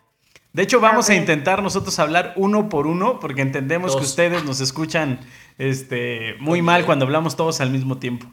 [0.54, 4.62] De hecho, vamos a intentar nosotros hablar uno por uno porque entendemos que ustedes nos
[4.62, 5.20] escuchan
[5.58, 8.28] este, muy mal cuando hablamos todos al mismo tiempo.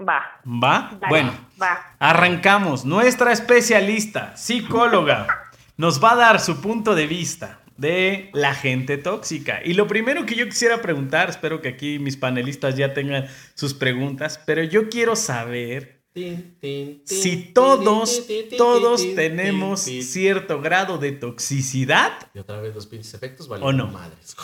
[0.00, 0.40] Va.
[0.46, 0.90] ¿Va?
[1.00, 1.94] Dale, Bueno, Va.
[1.98, 2.84] arrancamos.
[2.84, 5.26] Nuestra especialista, psicóloga,
[5.76, 9.60] nos va a dar su punto de vista de la gente tóxica.
[9.64, 13.72] Y lo primero que yo quisiera preguntar, espero que aquí mis panelistas ya tengan sus
[13.74, 18.26] preguntas, pero yo quiero saber si todos,
[18.58, 22.12] todos tenemos cierto grado de toxicidad.
[22.34, 23.86] Y otra vez los pinches efectos valen ¿O no?
[23.88, 24.36] madres.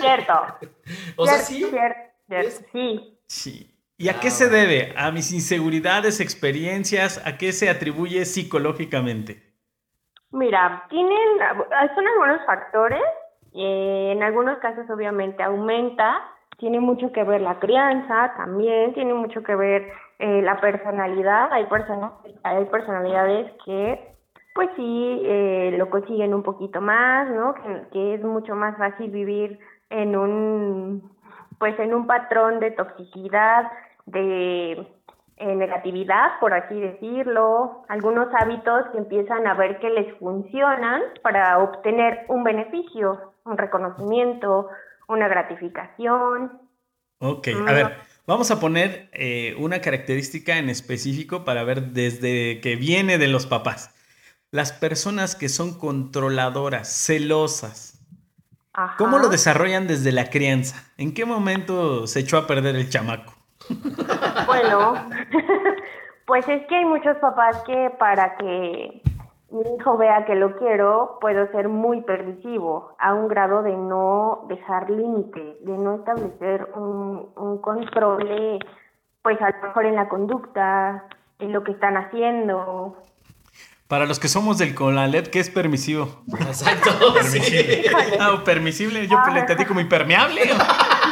[0.00, 0.32] Cierto.
[1.16, 1.70] o sea, Cierto, sí.
[1.70, 1.94] Cierto,
[2.28, 3.18] cierto, Es- sí.
[3.26, 3.73] Sí.
[3.96, 4.50] ¿Y a Ah, qué se bueno.
[4.50, 4.92] debe?
[4.96, 7.20] ¿A mis inseguridades, experiencias?
[7.26, 9.52] ¿A qué se atribuye psicológicamente?
[10.32, 11.38] Mira, tienen,
[11.94, 13.00] son algunos factores.
[13.56, 16.22] eh, en algunos casos, obviamente, aumenta.
[16.58, 18.92] Tiene mucho que ver la crianza también.
[18.94, 21.52] Tiene mucho que ver eh, la personalidad.
[21.52, 24.16] Hay personas, hay personalidades que,
[24.54, 27.54] pues sí, eh, lo consiguen un poquito más, ¿no?
[27.54, 29.58] Que, que es mucho más fácil vivir
[29.90, 31.12] en un,
[31.58, 33.70] pues, en un patrón de toxicidad,
[34.06, 34.72] de
[35.36, 41.58] eh, negatividad, por así decirlo, algunos hábitos que empiezan a ver que les funcionan para
[41.58, 44.68] obtener un beneficio, un reconocimiento,
[45.08, 46.60] una gratificación.
[47.18, 47.68] Ok, Mm.
[47.68, 53.18] a ver, vamos a poner eh, una característica en específico para ver desde que viene
[53.18, 53.90] de los papás.
[54.50, 58.00] Las personas que son controladoras, celosas,
[58.72, 58.94] Ajá.
[58.98, 60.84] ¿cómo lo desarrollan desde la crianza?
[60.96, 63.34] ¿En qué momento se echó a perder el chamaco?
[64.46, 64.94] Bueno,
[66.26, 69.02] pues es que hay muchos papás que para que
[69.50, 74.46] mi hijo vea que lo quiero, puedo ser muy permisivo, a un grado de no
[74.48, 78.58] dejar límite, de no establecer un, un control,
[79.22, 81.04] pues a lo mejor en la conducta,
[81.38, 82.96] en lo que están haciendo.
[83.86, 86.24] Para los que somos del Conalep, ¿qué es permisivo?
[86.40, 86.90] Exacto.
[87.22, 87.84] sí.
[88.18, 90.40] Ah, permisible, yo le entendí como impermeable.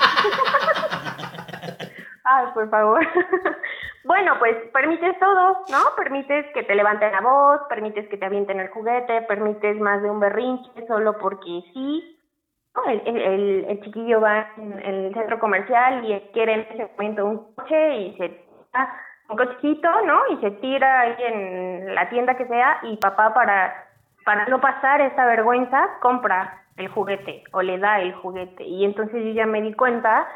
[2.55, 3.07] Por favor.
[4.05, 5.79] bueno, pues permites todo, ¿no?
[5.97, 10.11] Permites que te levanten la voz, permites que te avienten el juguete, permites más de
[10.11, 12.19] un berrinche solo porque sí.
[12.87, 17.97] El, el, chiquillo va en el centro comercial y quiere en ese momento un coche
[17.97, 18.95] y se tira
[19.29, 20.21] un cochecito, ¿no?
[20.31, 23.89] Y se tira ahí en la tienda que sea y papá para,
[24.25, 28.65] para no pasar esta vergüenza compra el juguete o le da el juguete.
[28.65, 30.27] Y entonces yo ya me di cuenta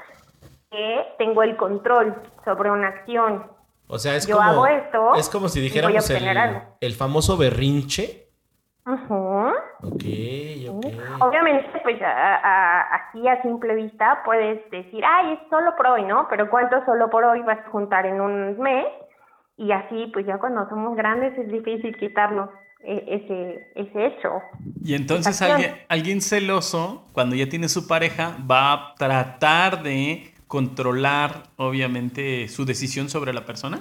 [0.71, 3.47] que tengo el control sobre una acción.
[3.89, 4.49] O sea, es Yo como.
[4.49, 6.63] hago esto Es como si y voy a dijéramos obtener el, algo.
[6.81, 8.27] el famoso berrinche.
[8.85, 9.49] Ujú.
[9.83, 10.03] Ok,
[10.71, 10.87] ok.
[11.21, 16.03] Obviamente, pues a- a- así a simple vista puedes decir, ay, es solo por hoy,
[16.05, 16.27] ¿no?
[16.31, 18.87] Pero ¿cuánto solo por hoy vas a juntar en un mes?
[19.57, 22.51] Y así, pues ya cuando somos grandes es difícil quitarnos
[22.85, 24.41] eh, ese, ese hecho.
[24.85, 31.45] Y entonces alguien, alguien celoso, cuando ya tiene su pareja, va a tratar de controlar,
[31.57, 33.81] obviamente, su decisión sobre la persona.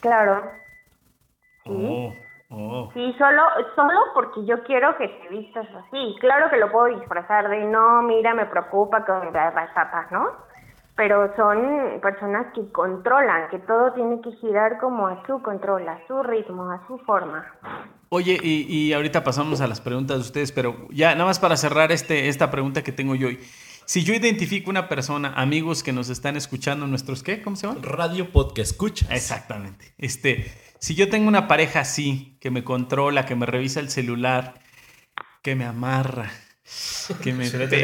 [0.00, 0.42] Claro.
[1.64, 1.70] Sí.
[1.70, 2.12] Oh,
[2.50, 2.90] oh.
[2.92, 3.42] Sí, solo,
[3.74, 6.16] solo porque yo quiero que te vistas así.
[6.20, 10.30] Claro que lo puedo disfrazar de no, mira, me preocupa con la razata, ¿no?
[10.96, 15.98] Pero son personas que controlan, que todo tiene que girar como a su control, a
[16.06, 17.44] su ritmo, a su forma.
[18.10, 21.56] Oye, y, y ahorita pasamos a las preguntas de ustedes, pero ya nada más para
[21.56, 23.40] cerrar este, esta pregunta que tengo yo hoy.
[23.86, 27.82] Si yo identifico una persona, amigos que nos están escuchando, nuestros qué, ¿cómo se llaman?
[27.82, 29.06] Radio Podcast escucha.
[29.10, 29.92] Exactamente.
[29.98, 34.54] Este, si yo tengo una pareja así, que me controla, que me revisa el celular,
[35.42, 36.32] que me amarra,
[37.22, 37.50] que me...
[37.50, 37.82] Ya te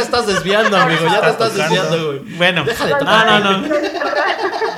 [0.00, 1.06] estás desviando, amigo.
[1.06, 2.20] Ya te estás desviando, güey.
[2.36, 3.68] Bueno, Deja de no, no, no.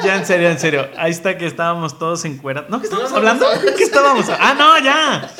[0.03, 0.89] Ya, en serio, en serio.
[0.97, 2.71] Ahí está que estábamos todos encuerados.
[2.71, 2.81] ¿No?
[2.81, 3.47] ¿Qué estábamos No, no, hablando?
[3.77, 4.31] ¿Qué estábamos?
[4.31, 5.31] Ah, no, ya.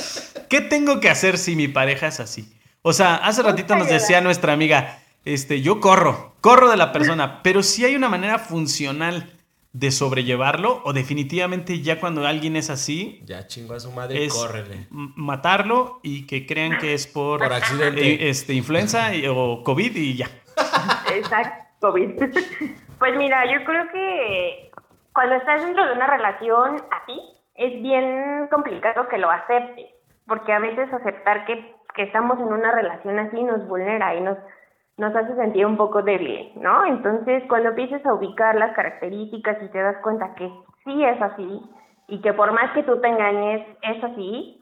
[0.51, 2.47] ¿Qué tengo que hacer si mi pareja es así?
[2.83, 7.41] O sea, hace ratito nos decía nuestra amiga, este, yo corro, corro de la persona,
[7.43, 9.31] pero si hay una manera funcional
[9.73, 14.35] de sobrellevarlo o definitivamente ya cuando alguien es así, Ya chingó a su madre, es
[14.35, 14.87] córrele.
[14.91, 18.01] matarlo y que crean que es por, Por accidente.
[18.15, 20.29] eh, este, influenza y- o COVID y ya.
[21.15, 22.11] Exacto, COVID.
[22.99, 24.71] Pues mira, yo creo que
[25.15, 27.19] cuando estás dentro de una relación así,
[27.55, 29.87] es bien complicado que lo aceptes,
[30.27, 34.39] porque a veces aceptar que, que estamos en una relación así nos vulnera y nos,
[34.97, 36.85] nos hace sentir un poco débiles, ¿no?
[36.87, 40.51] Entonces, cuando empieces a ubicar las características y te das cuenta que
[40.85, 41.63] sí es así,
[42.09, 44.61] y que por más que tú te engañes, es así,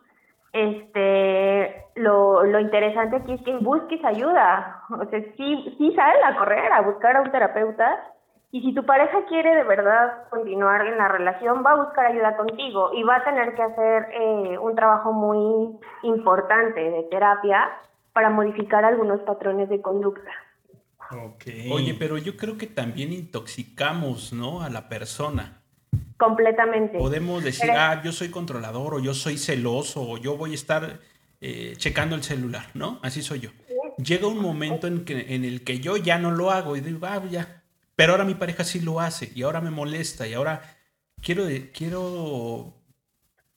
[0.52, 4.82] este lo, lo interesante aquí es que busques ayuda.
[4.90, 7.98] O sea, sí, sí sal a correr, a buscar a un terapeuta
[8.50, 12.36] Y si tu pareja quiere de verdad continuar en la relación, va a buscar ayuda
[12.36, 17.68] contigo y va a tener que hacer eh, un trabajo muy importante de terapia
[18.14, 20.30] para modificar algunos patrones de conducta.
[21.70, 24.62] Oye, pero yo creo que también intoxicamos, ¿no?
[24.62, 25.60] A la persona.
[26.18, 26.98] Completamente.
[26.98, 30.54] Podemos decir, Pero- ah, yo soy controlador, o yo soy celoso, o yo voy a
[30.54, 30.98] estar
[31.40, 32.98] eh, checando el celular, ¿no?
[33.02, 33.50] Así soy yo.
[33.98, 37.06] Llega un momento en, que, en el que yo ya no lo hago y digo,
[37.06, 37.57] ah, ya.
[37.98, 40.78] Pero ahora mi pareja sí lo hace y ahora me molesta y ahora
[41.20, 42.72] quiero, de- quiero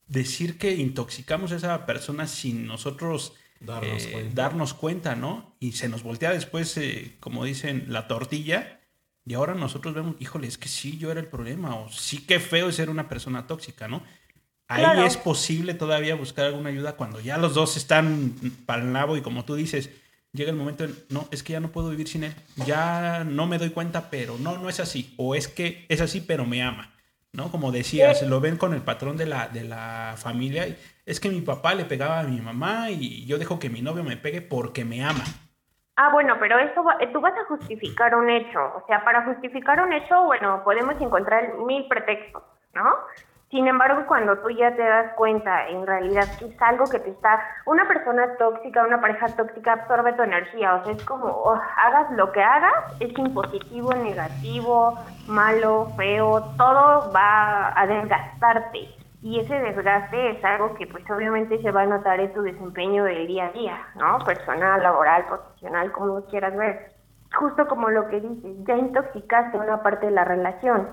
[0.07, 4.41] decir que intoxicamos a esa persona sin nosotros Darnos eh, cuenta.
[4.41, 5.55] darnos cuenta, ¿no?
[5.59, 8.79] Y se nos voltea después, eh, como dicen, la tortilla.
[9.27, 11.75] Y ahora nosotros vemos, híjole, es que sí, yo era el problema.
[11.75, 14.01] O sí, qué feo es ser una persona tóxica, ¿no?
[14.67, 15.05] Ahí Claro.
[15.05, 18.33] es posible todavía buscar alguna ayuda cuando ya los dos están
[18.65, 19.91] para el nabo y como tú dices,
[20.33, 22.33] llega el momento en, no, es que ya no puedo vivir sin él.
[22.65, 25.13] Ya no me doy cuenta, pero no, no es así.
[25.17, 26.91] O es que es así, pero me ama.
[27.33, 27.49] ¿No?
[27.49, 30.67] Como decías, lo ven con el patrón de la, de la familia.
[30.67, 33.81] y, Es que mi papá le pegaba a mi mamá y yo dejo que mi
[33.81, 35.23] novio me pegue porque me ama.
[35.95, 38.59] Ah, bueno, pero esto va- tú vas a justificar un hecho.
[38.75, 42.83] O sea, para justificar un hecho, bueno, podemos encontrar mil pretextos, ¿no?
[43.51, 47.09] Sin embargo, cuando tú ya te das cuenta en realidad que es algo que te
[47.09, 47.37] está...
[47.65, 50.75] Una persona tóxica, una pareja tóxica absorbe tu energía.
[50.75, 57.11] O sea, es como, oh, hagas lo que hagas, es impositivo, negativo, malo, feo, todo
[57.11, 58.87] va a desgastarte.
[59.21, 63.03] Y ese desgaste es algo que pues obviamente se va a notar en tu desempeño
[63.03, 64.17] del día a día, ¿no?
[64.19, 66.93] Personal, laboral, profesional, como quieras ver.
[67.35, 70.87] Justo como lo que dices, ya intoxicaste una parte de la relación.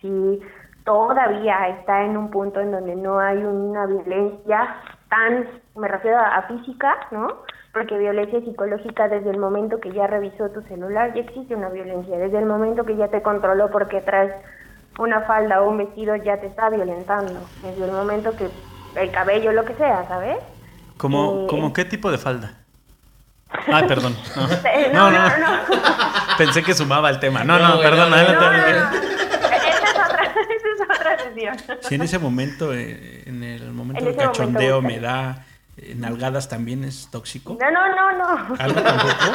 [0.00, 0.42] Si
[0.84, 4.76] todavía está en un punto en donde no hay una violencia
[5.08, 7.28] tan, me refiero a, a física, ¿no?
[7.72, 12.16] Porque violencia psicológica desde el momento que ya revisó tu celular, ya existe una violencia.
[12.18, 14.32] Desde el momento que ya te controló porque traes
[14.98, 17.32] una falda o un vestido, ya te está violentando.
[17.62, 18.48] Desde el momento que
[19.00, 20.36] el cabello, lo que sea, ¿sabes?
[20.98, 22.52] ¿Cómo, Eh, cómo qué tipo de falda?
[23.72, 24.14] Ah, perdón.
[24.36, 24.42] No.
[24.70, 25.28] Eh, No, no, no.
[25.28, 25.62] no, no.
[26.38, 27.42] Pensé que sumaba el tema.
[27.44, 28.10] No, No, no, perdón.
[28.10, 28.98] no, no, adelante, No, no, adelante.
[28.98, 29.14] no.
[29.48, 31.56] Esa es otra, esa es otra sesión.
[31.82, 34.88] Si en ese momento, eh, en el momento En del momento cachondeo busca.
[34.88, 35.44] me da
[35.76, 37.58] eh, nalgadas también es tóxico.
[37.60, 38.12] No, no, no,
[38.48, 38.54] no.
[38.58, 39.14] ¿Algo tampoco?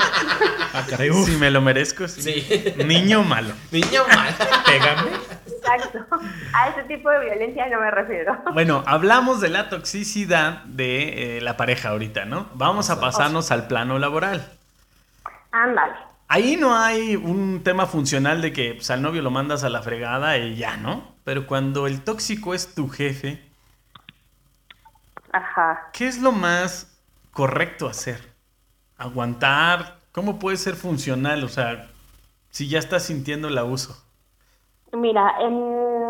[0.72, 2.22] Ah, caray, Si me lo merezco, sí.
[2.22, 2.74] Sí.
[2.86, 3.56] Niño malo.
[3.72, 4.36] Niño mal.
[4.66, 5.10] pégame.
[5.48, 6.06] Exacto.
[6.54, 8.38] A ese tipo de violencia no me refiero.
[8.54, 12.50] Bueno, hablamos de la toxicidad de eh, la pareja ahorita, ¿no?
[12.54, 14.48] Vamos a pasarnos al plano laboral.
[15.52, 16.09] Ándale.
[16.32, 19.82] Ahí no hay un tema funcional de que pues, al novio lo mandas a la
[19.82, 21.16] fregada y ya, ¿no?
[21.24, 23.44] Pero cuando el tóxico es tu jefe,
[25.32, 25.90] Ajá.
[25.92, 27.00] ¿qué es lo más
[27.32, 28.34] correcto hacer?
[28.98, 29.98] ¿Aguantar?
[30.12, 31.44] ¿Cómo puede ser funcional?
[31.44, 31.88] O sea,
[32.52, 34.00] si ya estás sintiendo el abuso.
[34.94, 35.54] Mira, en...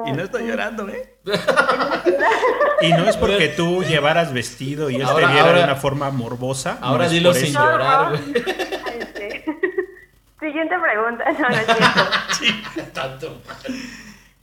[0.05, 1.17] Y no estoy llorando, ¿eh?
[2.81, 6.09] Y no es porque tú llevaras vestido y él Ahora- te viera de una forma
[6.11, 6.77] morbosa.
[6.81, 8.68] Ahora dilo sin llorar, güey.
[10.49, 11.23] Siguiente pregunta.
[11.39, 12.91] No, no es cierto.
[12.93, 13.41] Tanto.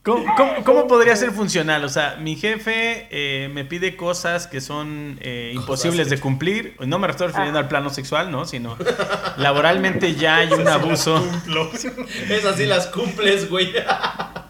[0.02, 1.82] ¿Cómo, cómo- cómo podría ser funcional?
[1.84, 6.76] O sea, mi jefe eh, me pide cosas que son eh, imposibles de cumplir.
[6.86, 8.44] No me estoy refiriendo al plano sexual, ¿no?
[8.44, 8.76] Sino
[9.36, 11.26] laboralmente ya hay un abuso.
[12.30, 13.72] Esas sí las cumples, güey.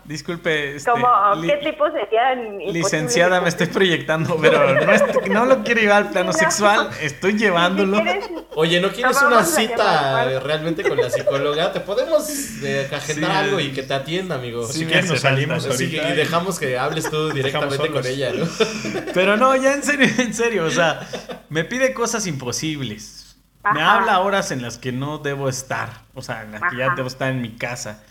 [0.04, 1.08] Disculpe, este, ¿Cómo?
[1.42, 6.10] ¿Qué tipo serían licenciada, me estoy proyectando, pero no, est- no lo quiero llevar al
[6.10, 6.38] plano No.
[6.38, 7.96] sexual, estoy llevándolo.
[7.96, 11.72] Si quieres, Oye, ¿no quieres No, una cita realmente con la psicóloga?
[11.74, 12.26] Te podemos
[12.62, 13.36] eh, agendar Sí.
[13.36, 14.66] algo y que te atienda, amigo.
[14.66, 15.74] Sí, Si quieres nos salimos falta.
[15.74, 16.14] Así que ahorita.
[16.14, 18.46] y dejamos que hables tú directamente con ella, ¿no?
[19.14, 21.06] Pero no, ya en serio, en serio, o sea,
[21.50, 23.36] me pide cosas imposibles.
[23.74, 26.94] Me habla horas en las que no debo estar, o sea, en las que ya
[26.96, 28.02] debo estar en mi casa.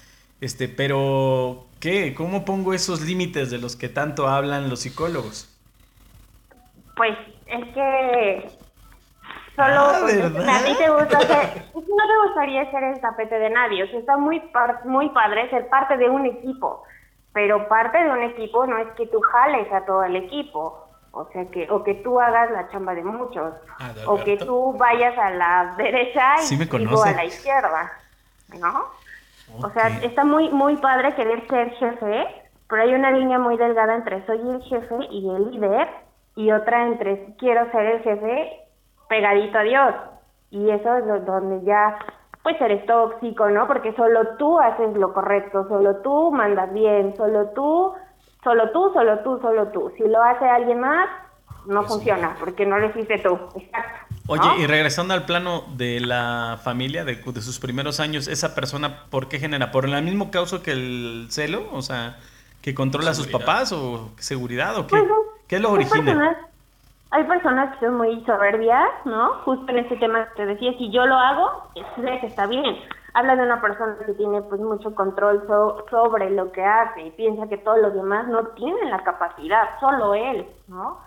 [0.41, 2.13] Este, pero ¿qué?
[2.13, 5.47] ¿Cómo pongo esos límites de los que tanto hablan los psicólogos?
[6.95, 8.64] Pues es que
[9.55, 13.49] solo Ah, pues, a ti te gusta ser, no te gustaría ser el tapete de
[13.49, 16.83] nadie, o sea, está muy par- muy padre ser parte de un equipo,
[17.33, 21.25] pero parte de un equipo no es que tú jales a todo el equipo, o
[21.31, 25.17] sea que o que tú hagas la chamba de muchos, Ah, o que tú vayas
[25.17, 27.91] a la derecha y Sí a la izquierda,
[28.59, 28.85] ¿no?
[29.63, 32.27] O sea, está muy, muy padre querer ser jefe,
[32.67, 35.87] pero hay una línea muy delgada entre soy el jefe y el líder,
[36.35, 38.59] y otra entre quiero ser el jefe
[39.09, 39.95] pegadito a Dios.
[40.51, 41.97] Y eso es lo- donde ya,
[42.43, 43.67] pues eres tóxico, ¿no?
[43.67, 47.93] Porque solo tú haces lo correcto, solo tú mandas bien, solo tú,
[48.43, 49.91] solo tú, solo tú, solo tú.
[49.97, 51.07] Si lo hace alguien más,
[51.65, 53.37] no funciona, porque no lo hiciste tú.
[53.55, 54.05] Exacto.
[54.27, 54.57] Oye, ¿no?
[54.57, 59.27] y regresando al plano de la familia, de, de sus primeros años, ¿esa persona por
[59.27, 59.71] qué genera?
[59.71, 61.63] ¿Por el mismo causa que el celo?
[61.73, 62.17] O sea,
[62.61, 64.97] ¿que controla a sus papás o seguridad o qué?
[64.97, 65.03] Pues,
[65.47, 66.05] ¿Qué lo hay origina?
[66.05, 66.37] personas-
[67.11, 69.33] hay personas que son muy soberbias, ¿no?
[69.45, 71.63] Justo en este tema que te decía, si yo lo hago,
[71.95, 72.75] sé que está bien.
[73.13, 77.11] Habla de una persona que tiene pues mucho control so- sobre lo que hace y
[77.11, 80.99] piensa que todos los demás no tienen la capacidad, solo él, ¿no?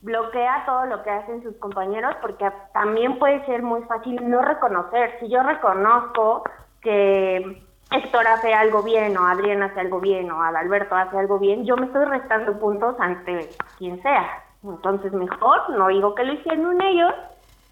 [0.00, 5.16] Bloquea todo lo que hacen sus compañeros porque también puede ser muy fácil no reconocer.
[5.18, 6.44] Si yo reconozco
[6.80, 11.64] que Héctor hace algo bien o Adrián hace algo bien o Adalberto hace algo bien,
[11.64, 14.44] yo me estoy restando puntos ante quien sea.
[14.62, 17.12] Entonces mejor no digo que lo hicieron ellos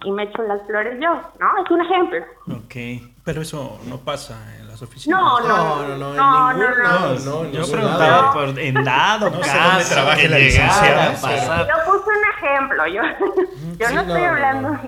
[0.05, 1.65] y me echo las flores yo, ¿no?
[1.65, 2.19] Es un ejemplo.
[2.55, 3.11] Ok.
[3.25, 5.19] Pero eso no pasa en las oficinas.
[5.19, 7.51] No, no, No, no, no, en no, ningún no, no.
[7.51, 11.67] Yo preguntaba por en dado No sé caso dónde trabaje que la licenciada, pasar.
[11.67, 13.03] Yo puse un ejemplo, yo,
[13.79, 14.69] yo Sí, no no, estoy no, hablando.
[14.71, 14.81] no.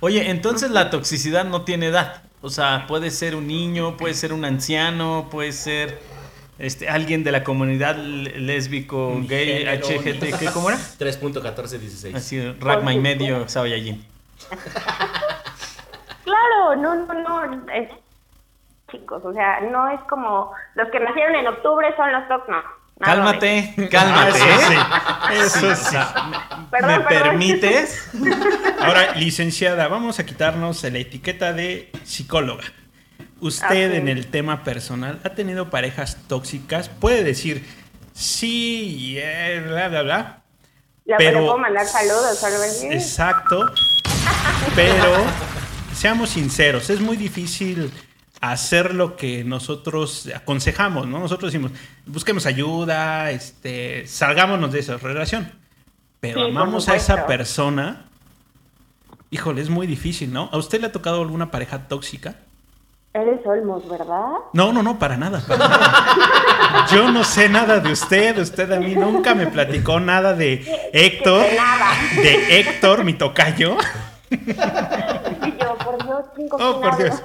[0.00, 2.22] Oye, entonces la toxicidad no tiene edad.
[2.40, 5.98] O sea, puede ser un niño, puede ser un anciano, puede ser
[6.58, 10.78] este alguien de la comunidad lésbico, gay, HGT, ¿qué, ¿cómo era?
[10.98, 12.14] 3.1416.
[12.14, 14.04] Así, Ragma y medio, Sabayajin.
[16.24, 17.72] Claro, no, no, no.
[17.72, 17.88] es-
[18.90, 22.62] chicos, o sea, no es como los que nacieron en octubre son los TOC, no.
[23.00, 23.72] nada de eso.
[23.74, 24.38] Cálmate, cálmate.
[24.40, 25.58] Ah, eso ¿eh?
[25.58, 25.66] sí.
[25.66, 25.90] Eso sí.
[25.90, 27.22] sea, ¿me- Perdón, ¿Me perdón.
[27.30, 28.10] permites?
[28.80, 32.62] Ahora, licenciada, vamos a quitarnos la etiqueta de psicóloga.
[33.40, 36.88] Usted en el tema personal ha tenido parejas tóxicas.
[36.88, 37.64] Puede decir
[38.14, 40.42] sí, eh, bla, bla, bla.
[41.04, 42.42] Le, Pero- puedo mandar saludos.
[42.90, 43.66] Exacto.
[44.74, 45.24] Pero
[45.94, 47.90] seamos sinceros, es muy difícil
[48.40, 51.18] hacer lo que nosotros aconsejamos, ¿no?
[51.18, 51.72] Nosotros decimos,
[52.06, 55.50] busquemos ayuda, este, salgámonos de esa relación.
[56.20, 58.06] Pero Sí, amamos a esa persona.
[59.30, 60.48] Híjole, es muy difícil, ¿no?
[60.52, 62.36] ¿A usted le ha tocado alguna pareja tóxica?
[63.14, 64.26] Eres Olmos, ¿verdad?
[64.52, 66.86] No, no, no, para nada, para nada.
[66.90, 70.54] Yo no sé nada de usted, usted a mí nunca me platicó nada de
[70.92, 71.86] Héctor, De nada.
[72.20, 73.76] de Héctor, mi tocayo.
[74.30, 77.22] Y yo, por Dios, ¿quién Oh, por Dios.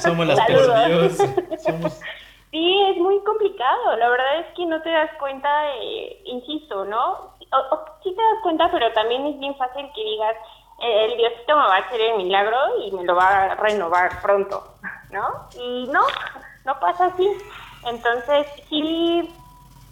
[0.00, 1.18] Somos las peores.
[2.50, 3.96] Sí, es muy complicado.
[3.98, 5.48] La verdad es que no te das cuenta,
[5.82, 7.36] eh, insisto, ¿no?
[7.52, 10.34] O, o sí te das cuenta, pero también es bien fácil que digas,
[10.80, 14.62] el Diosito me va a hacer el milagro y me lo va a renovar pronto,
[15.10, 15.26] ¿no?
[15.60, 16.02] Y no,
[16.64, 17.28] no pasa así.
[17.84, 19.34] Entonces, sí,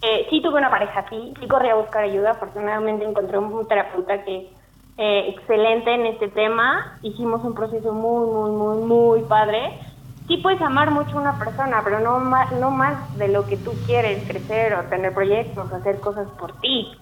[0.01, 2.31] eh, sí tuve una pareja así, sí corrí a buscar ayuda.
[2.31, 4.49] Afortunadamente encontré un terapeuta que
[4.97, 6.97] eh, excelente en este tema.
[7.01, 9.79] Hicimos un proceso muy, muy, muy, muy padre.
[10.27, 13.57] Sí puedes amar mucho a una persona, pero no más, no más de lo que
[13.57, 16.97] tú quieres crecer o tener proyectos, hacer cosas por ti.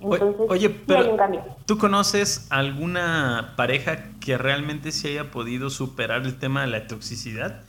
[0.00, 1.44] Entonces, Oye, sí hay un pero cambio.
[1.66, 7.62] ¿tú conoces alguna pareja que realmente se haya podido superar el tema de la toxicidad?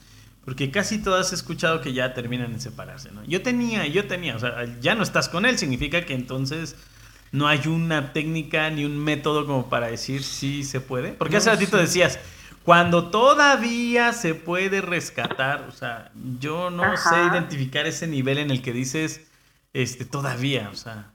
[0.45, 3.23] Porque casi todas he escuchado que ya terminan en separarse, ¿no?
[3.25, 6.75] Yo tenía, yo tenía, o sea, ya no estás con él, significa que entonces
[7.31, 11.13] no hay una técnica ni un método como para decir si se puede.
[11.13, 11.83] Porque hace ratito sí.
[11.83, 12.19] decías,
[12.63, 18.61] cuando todavía se puede rescatar, o sea, yo no sé identificar ese nivel en el
[18.61, 19.27] que dices,
[19.73, 21.11] este, todavía, o sea,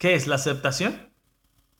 [0.00, 0.94] ¿qué es la aceptación?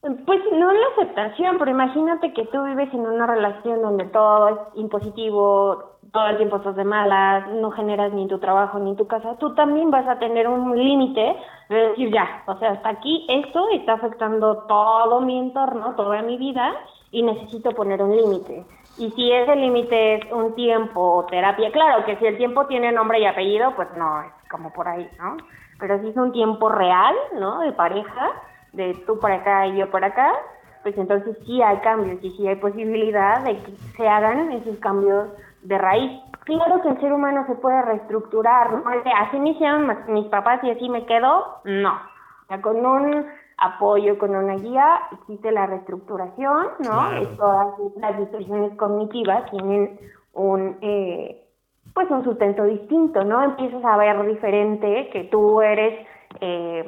[0.02, 4.56] Pues no la aceptación, pero imagínate que tú vives en una relación donde todo es
[4.76, 9.36] impositivo, todo el tiempo estás de malas, no generas ni tu trabajo ni tu casa,
[9.38, 11.36] tú también vas a tener un límite
[11.68, 16.38] de decir ya, o sea, hasta aquí esto está afectando todo mi entorno, toda mi
[16.38, 16.72] vida
[17.10, 18.64] y necesito poner un límite.
[18.98, 22.90] Y si ese límite es un tiempo o terapia, claro que si el tiempo tiene
[22.90, 25.36] nombre y apellido, pues no, es como por ahí, ¿no?
[25.80, 27.60] Pero si es un tiempo real, ¿no?
[27.60, 28.28] De pareja,
[28.72, 30.32] de tú para acá y yo para acá,
[30.82, 35.28] pues entonces sí hay cambios y sí hay posibilidad de que se hagan esos cambios
[35.62, 36.20] de raíz.
[36.44, 38.84] Claro que el ser humano se puede reestructurar, ¿no?
[39.18, 41.92] Así me hicieron mis papás y así me quedo, no.
[41.92, 43.26] O sea, con un
[43.58, 46.90] apoyo, con una guía, existe la reestructuración, ¿no?
[46.90, 47.22] Claro.
[47.22, 47.66] Y todas
[47.96, 50.00] las distorsiones cognitivas tienen
[50.32, 51.46] un, eh,
[51.94, 53.42] pues un sustento distinto, ¿no?
[53.42, 56.06] Empiezas a ver diferente que tú eres
[56.40, 56.84] eh,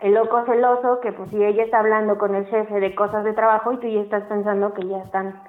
[0.00, 3.32] el loco celoso, que pues si ella está hablando con el jefe de cosas de
[3.32, 5.42] trabajo y tú ya estás pensando que ya están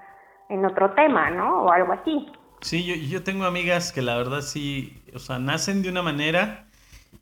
[0.49, 1.63] en otro tema, ¿no?
[1.63, 2.27] O algo así.
[2.61, 6.65] Sí, yo, yo tengo amigas que la verdad sí, o sea, nacen de una manera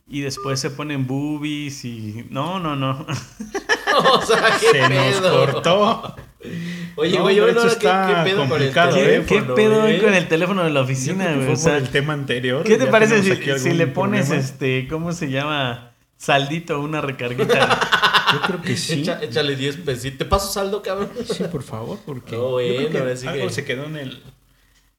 [0.08, 2.28] y después se ponen boobies y...
[2.32, 2.92] No, no, no.
[4.14, 5.46] o sea, qué Se nos pedo.
[5.46, 6.16] cortó.
[6.96, 7.88] Oye, No, güey, esto ahora qué,
[8.24, 9.24] qué pedo con el ¿Qué, ¿eh?
[9.28, 10.02] qué teléfono, pedo hoy güey?
[10.02, 11.48] con el teléfono de la Yo oficina, güey?
[11.52, 12.64] O sea, por el tema anterior.
[12.64, 13.30] ¿Qué te parece si,
[13.74, 14.46] le pones problema.
[14.46, 15.92] este, ¿cómo se llama?
[16.18, 17.80] Saldito, una recarguita.
[18.34, 19.02] Yo creo que sí.
[19.04, 20.18] Echa- échale 10 pesitos.
[20.20, 21.10] ¿Te paso saldo, cabrón?
[21.30, 24.22] Sí, por favor, porque No, yo creo que sí algo que- se quedó en el,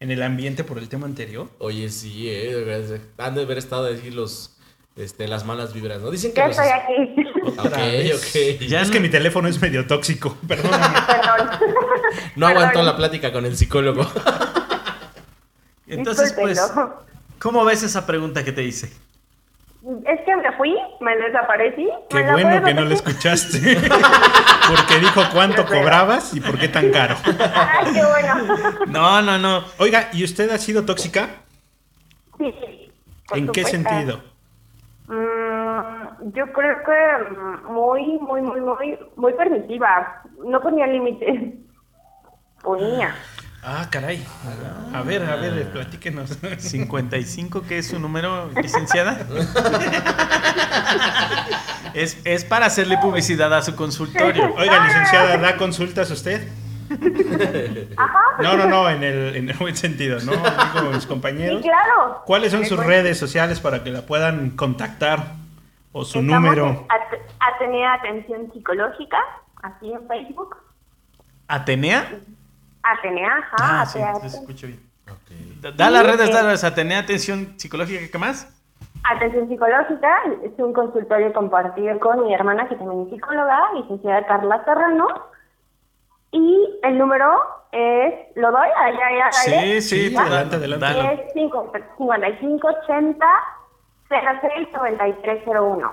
[0.01, 1.49] en el ambiente por el tema anterior.
[1.59, 2.55] Oye, sí, eh.
[2.55, 4.57] de verdad, Han de haber estado ahí los,
[4.97, 6.11] este, las malas vibras, ¿no?
[6.11, 6.59] Dicen que Ya los...
[6.59, 6.71] estoy
[8.51, 8.67] aquí.
[8.69, 10.99] Ya es que mi teléfono es medio tóxico, perdóname.
[11.07, 11.51] Perdón.
[12.37, 12.87] No aguantó Perdón.
[12.87, 14.07] la plática con el psicólogo.
[15.87, 16.61] Entonces, pues.
[17.39, 18.93] ¿cómo ves esa pregunta que te hice?
[20.07, 21.89] Es que me fui, me desaparecí.
[22.11, 22.93] Qué ¿Me la bueno que no repetir?
[23.09, 23.77] escuchaste.
[24.69, 27.17] Porque dijo cuánto cobrabas y por qué tan caro.
[27.25, 28.77] Ay, qué bueno.
[28.89, 29.65] No, no, no.
[29.79, 31.31] Oiga, ¿y usted ha sido tóxica?
[32.37, 32.93] Sí,
[33.33, 34.23] ¿En qué sentido?
[35.11, 40.23] Mm, yo creo que mm, muy, muy, muy, muy, muy permisiva.
[40.45, 41.55] No ponía límites.
[42.63, 43.15] Ponía.
[43.63, 44.25] Ah, caray.
[44.95, 46.39] A ver, a ver, platíquenos.
[46.59, 49.19] 55, ¿qué es su número, licenciada?
[51.95, 54.55] es, es para hacerle publicidad a su consultorio.
[54.57, 56.47] Oiga, licenciada, ¿da consultas usted?
[57.97, 58.19] Ajá.
[58.43, 60.33] No, no, no, en el, en el buen sentido, ¿no?
[60.33, 61.63] Digo, mis Sí, compañeros.
[61.63, 62.23] claro.
[62.27, 65.35] ¿Cuáles son sus redes sociales para que la puedan contactar?
[65.93, 66.67] O su Estamos número.
[66.67, 69.19] en At- Atenea Atención Psicológica,
[69.63, 70.57] así en Facebook.
[71.49, 72.21] ¿Atenea?
[72.83, 73.57] Atenea, ajá.
[73.83, 74.81] Ah, sí, Atenea, sí, se escucha bien.
[75.61, 76.33] Da- Da las Sí, redes, eh.
[76.33, 78.57] da las Atenea Atención Psicológica, ¿qué más?
[79.03, 80.09] Atención Psicológica
[80.45, 85.09] es un consultorio compartido con mi hermana, que también es psicóloga, licenciada Carla Serrano.
[86.33, 87.41] Y el número
[87.73, 88.69] es, ¿lo doy?
[88.77, 91.25] Allá, allá, Sí, sí, Sí, adelante, adelante.
[91.27, 93.27] Es 5580
[94.09, 95.93] 069301.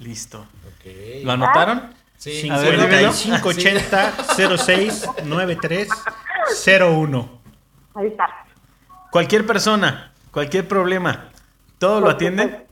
[0.00, 0.38] Listo.
[0.40, 0.86] Ok.
[1.24, 1.94] ¿Lo anotaron?
[2.16, 2.48] Sí.
[2.50, 3.12] A ver, dímelo.
[3.12, 4.12] 5580
[4.56, 5.88] 06 93
[6.80, 7.28] 01.
[7.94, 8.28] Ahí está.
[9.10, 11.30] Cualquier persona, cualquier problema,
[11.78, 12.66] ¿todo lo atiende?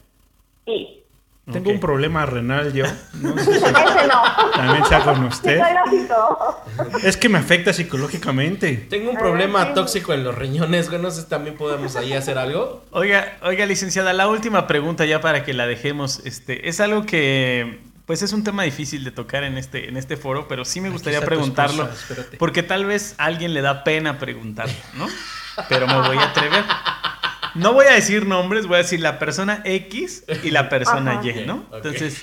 [0.64, 1.01] Sí.
[1.50, 2.84] Tengo un problema renal yo.
[3.14, 3.64] No sé si Ese
[4.06, 4.22] no.
[4.54, 5.60] también sea con usted.
[7.02, 8.86] Es que me afecta psicológicamente.
[8.88, 11.02] Tengo un problema tóxico en los riñones, güey.
[11.02, 12.84] No sé si también podemos ahí hacer algo.
[12.92, 16.20] Oiga, oiga, licenciada, la última pregunta ya para que la dejemos.
[16.24, 20.16] Este, es algo que, pues es un tema difícil de tocar en este, en este
[20.16, 21.88] foro, pero sí me gustaría preguntarlo.
[21.90, 25.08] esposa, porque tal vez a alguien le da pena preguntarlo, ¿no?
[25.68, 26.64] Pero me voy a atrever.
[27.54, 31.24] No voy a decir nombres, voy a decir la persona X y la persona Ajá.
[31.26, 31.64] Y, ¿no?
[31.72, 32.22] Entonces,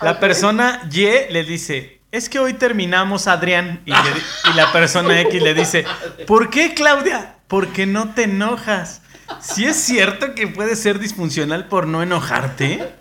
[0.00, 3.80] la persona Y le dice, es que hoy terminamos, Adrián.
[3.84, 5.84] Y, le di- y la persona X le dice,
[6.26, 7.36] ¿por qué, Claudia?
[7.48, 9.02] Porque no te enojas.
[9.40, 12.92] Si es cierto que puede ser disfuncional por no enojarte,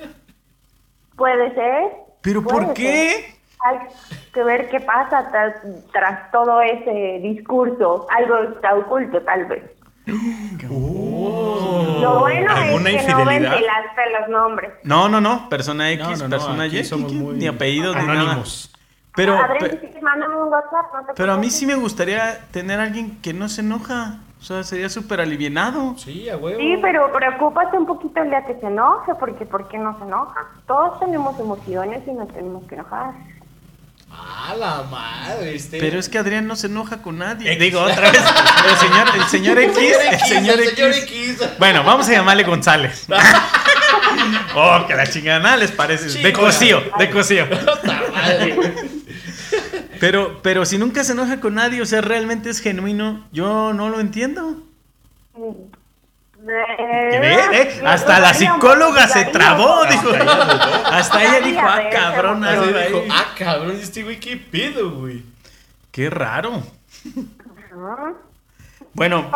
[1.16, 1.84] Puede ser.
[2.22, 3.12] pero ¿por qué?
[3.12, 3.42] ser.
[3.64, 3.78] Hay
[4.34, 5.56] que ver qué pasa tras,
[5.92, 8.08] tras todo ese discurso.
[8.10, 9.62] Algo está oculto, tal vez.
[12.02, 13.52] Lo bueno es ¿Alguna que no infidelidad?
[13.52, 14.72] ventilaste los nombres.
[14.84, 18.06] No, no, no, persona X, No, no, no, persona Y, somos muy ni apellidos ni
[18.06, 18.22] nada.
[18.22, 18.74] anónimos.
[19.16, 20.86] Pero, Adrián, pe- si quieres, mándame un WhatsApp.
[20.94, 24.20] no te pero a mí sí me gustaría tener a alguien que no se enoja.
[24.40, 25.96] O sea, sería súper alivianado.
[25.98, 26.58] Sí, a huevo.
[26.60, 30.06] Sí, pero preocúpate un poquito el día que se enoje, porque ¿por qué no se
[30.06, 30.48] enoja?
[30.66, 33.14] Todos tenemos emociones y nos tenemos que enojar.
[34.14, 35.80] Ah, la madre, este.
[35.80, 37.52] Pero es que Adrián no se enoja con nadie.
[37.54, 37.60] X.
[37.60, 38.22] Digo otra vez,
[38.70, 39.78] el señor, el señor X,
[40.12, 41.04] el señor el señor X.
[41.04, 41.50] X.
[41.58, 43.08] Bueno, vamos a llamarle González.
[44.56, 46.20] oh, que la chingada les parece.
[46.22, 47.10] De cosío, de
[48.14, 48.74] madre.
[50.00, 53.90] Pero, pero si nunca se enoja con nadie, o sea, realmente es genuino, yo no
[53.90, 54.64] lo entiendo.
[56.44, 57.20] Eh.
[57.20, 57.82] ¿Ve?
[57.82, 60.10] me Hasta la gustaría un psicóloga se trabó, dijo.
[60.10, 60.86] Hasta ella dudó.
[60.92, 65.24] Hasta ella dijo, ah, cabrón, algo dijo, ah, cabrón, este güey, qué pedo, güey.
[65.92, 66.64] Qué raro.
[67.72, 68.14] Ajá.
[68.94, 69.30] Bueno,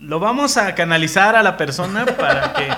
[0.00, 2.68] lo vamos a canalizar a la persona para que,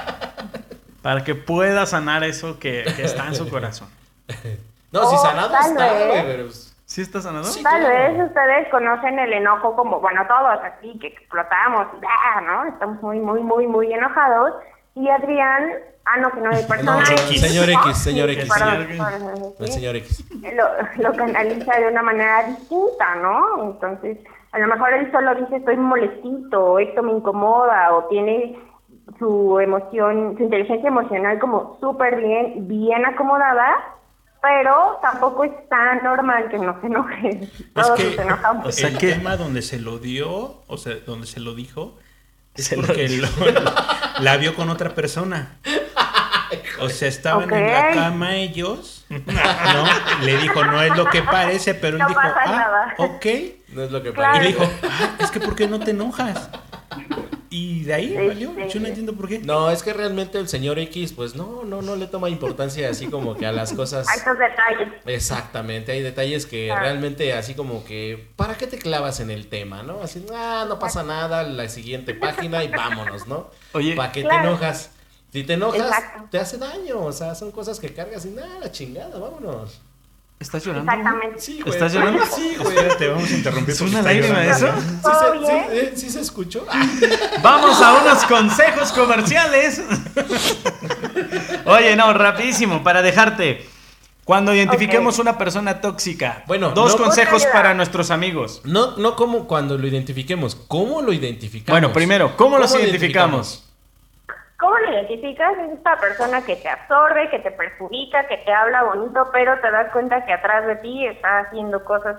[1.01, 3.89] para que pueda sanar eso que, que está en su corazón.
[4.93, 6.49] No, si sanado está, güey, pero.
[6.91, 7.45] ¿Sí está sanado?
[7.45, 7.63] Sí.
[7.63, 8.17] Tal claro.
[8.19, 12.41] vez ustedes conocen el enojo como, bueno, todos así, que explotamos, ¡ah!
[12.41, 12.65] ¿no?
[12.65, 14.55] Estamos muy, muy, muy, muy enojados.
[14.97, 15.71] Y Adrián,
[16.05, 17.41] ah, no, que no hay persona No, X.
[17.41, 18.49] señor X, señor X.
[18.53, 20.25] Perdón, señor X.
[20.53, 23.71] lo, lo canaliza de una manera distinta, ¿no?
[23.71, 24.19] Entonces,
[24.51, 28.59] a lo mejor él solo dice estoy molestito, o esto me incomoda, o tiene
[29.21, 33.79] su emoción, su inteligencia emocional como súper bien, bien acomodada,
[34.43, 37.49] pero tampoco es tan normal que no se enoje.
[37.75, 38.67] Todos que- se enojamos.
[38.67, 41.99] O sea el que- tema donde se lo dio, o sea, donde se lo dijo,
[42.55, 43.45] es Se lo porque dijo.
[43.45, 45.57] lo- la vio con otra persona.
[46.81, 49.85] O sea, estaban en la cama ellos, ¿no?
[50.25, 52.95] Le dijo, no es lo que parece, pero él No dijo, pasa ah, nada".
[52.99, 53.27] ok.
[53.69, 54.37] No es lo que Claro.
[54.37, 54.43] Y parece.
[54.43, 56.51] le dijo, ah, es que ¿por qué no te enojas?
[57.53, 58.55] Y de ahí valió.
[58.69, 59.41] Yo no entiendo por qué.
[59.41, 63.09] No, es que realmente el señor X, pues no, no, no le toma importancia así
[63.09, 64.09] como que a las cosas.
[64.09, 64.89] A estos detalles.
[65.05, 66.83] Exactamente, hay detalles que Claro.
[66.83, 70.01] realmente así como que, ¿para qué te clavas en el tema, no?
[70.01, 73.51] Así, ah, no pasa nada, la siguiente página y vámonos, ¿no?
[73.73, 74.93] Oye, ¿Para qué te enojas?
[75.33, 76.29] Si te enojas, Exacto.
[76.31, 79.81] te hace daño, o sea, son cosas que cargas y nada, la chingada, vámonos.
[80.41, 80.91] ¿Estás llorando?
[80.91, 81.41] Exactamente.
[81.41, 81.73] Sí, güey.
[81.75, 82.25] ¿Estás llorando?
[82.35, 82.77] Sí, güey.
[82.77, 83.75] Espérate, vamos a interrumpir.
[83.75, 84.67] ¿Es una lágrima eso?
[84.67, 86.67] ¿Sí ¿Todo se, sí, eh, sí se escuchó?
[87.43, 89.83] Vamos a unos consejos comerciales.
[91.67, 93.67] Oye, no, rapidísimo, para dejarte.
[94.25, 95.23] Cuando identifiquemos Ok.
[95.23, 98.61] una persona tóxica, Bueno, dos no- consejos para nuestros amigos.
[98.65, 101.81] No, no como cuando lo identifiquemos, ¿cómo lo identificamos?
[101.81, 103.65] Bueno, primero, ¿cómo los lo identificamos?
[104.61, 105.57] ¿Cómo lo identificas?
[105.59, 109.71] Es esta persona que te absorbe, que te perjudica, que te habla bonito, pero te
[109.71, 112.17] das cuenta que atrás de ti está haciendo cosas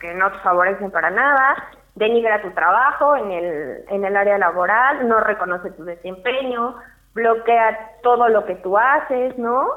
[0.00, 1.54] que no te favorecen para nada,
[1.94, 6.74] denigra tu trabajo en el, en el área laboral, no reconoce tu desempeño,
[7.14, 9.68] bloquea todo lo que tú haces, ¿no?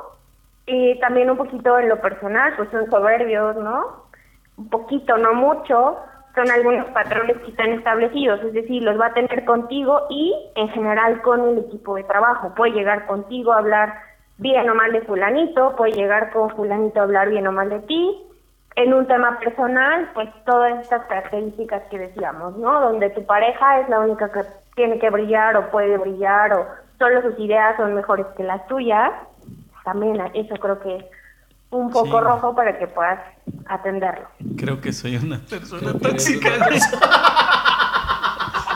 [0.66, 4.06] Y también un poquito en lo personal, pues son soberbios, ¿no?
[4.58, 6.00] Un poquito, no mucho,
[6.40, 10.70] son algunos patrones que están establecidos, es decir, los va a tener contigo y en
[10.70, 12.54] general con el equipo de trabajo.
[12.56, 13.94] Puede llegar contigo a hablar
[14.38, 17.80] bien o mal de fulanito, puede llegar con fulanito a hablar bien o mal de
[17.82, 18.24] ti.
[18.78, 22.80] En un tema personal, pues todas estas características que decíamos, ¿no?
[22.80, 24.44] Donde tu pareja es la única que
[24.76, 26.68] tiene que brillar o puede brillar o
[27.00, 29.12] solo sus ideas son mejores que las tuyas.
[29.84, 31.10] También eso creo que
[31.72, 32.24] un poco Sí.
[32.24, 33.20] rojo para que puedas
[33.68, 34.28] atenderlo.
[34.58, 36.50] Creo que soy una persona Creo tóxica.
[36.56, 36.80] una güey.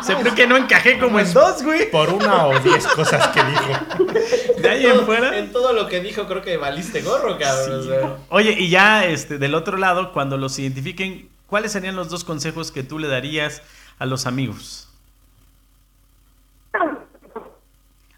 [0.04, 1.90] Se creo que no encajé como en dos, güey.
[1.90, 4.62] Por una o diez cosas que dijo.
[4.62, 5.38] De ahí en fuera.
[5.38, 7.80] En todo lo que dijo creo que valiste gorro, cabrón.
[7.80, 8.16] o sea.
[8.30, 12.72] Oye, y ya este, del otro lado, cuando los identifiquen, ¿cuáles serían los dos consejos
[12.74, 13.62] que tú le darías
[13.98, 14.83] a los amigos?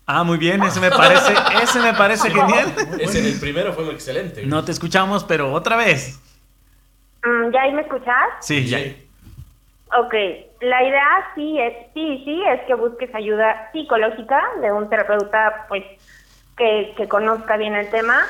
[0.07, 1.33] Ah, muy bien, ese me parece,
[1.63, 2.73] ese me parece genial.
[2.99, 4.45] Ese en el primero fue muy excelente.
[4.45, 6.19] No te escuchamos, pero otra vez.
[7.23, 8.29] Mm, ¿Ya ahí me escuchas?
[8.41, 8.77] Sí, ya.
[9.97, 10.13] Ok,
[10.61, 15.83] la idea sí es, sí, sí, es que busques ayuda psicológica de un terapeuta, pues,
[16.55, 18.25] que, que conozca bien el tema,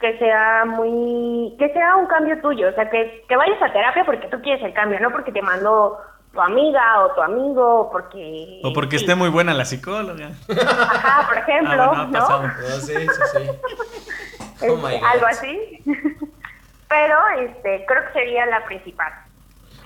[0.00, 4.04] que sea muy, que sea un cambio tuyo, o sea, que, que vayas a terapia
[4.04, 5.98] porque tú quieres el cambio, no porque te mandó
[6.34, 8.60] tu amiga o tu amigo, o porque...
[8.64, 9.04] O porque sí.
[9.04, 10.30] esté muy buena la psicóloga.
[10.50, 12.12] Ajá, por ejemplo, Ah, bueno, ha ¿no?
[12.12, 12.42] pasado.
[12.42, 14.66] No, sí, sí, sí.
[14.68, 15.04] Oh my God.
[15.04, 15.82] algo así.
[16.88, 19.12] Pero, este, creo que sería la principal.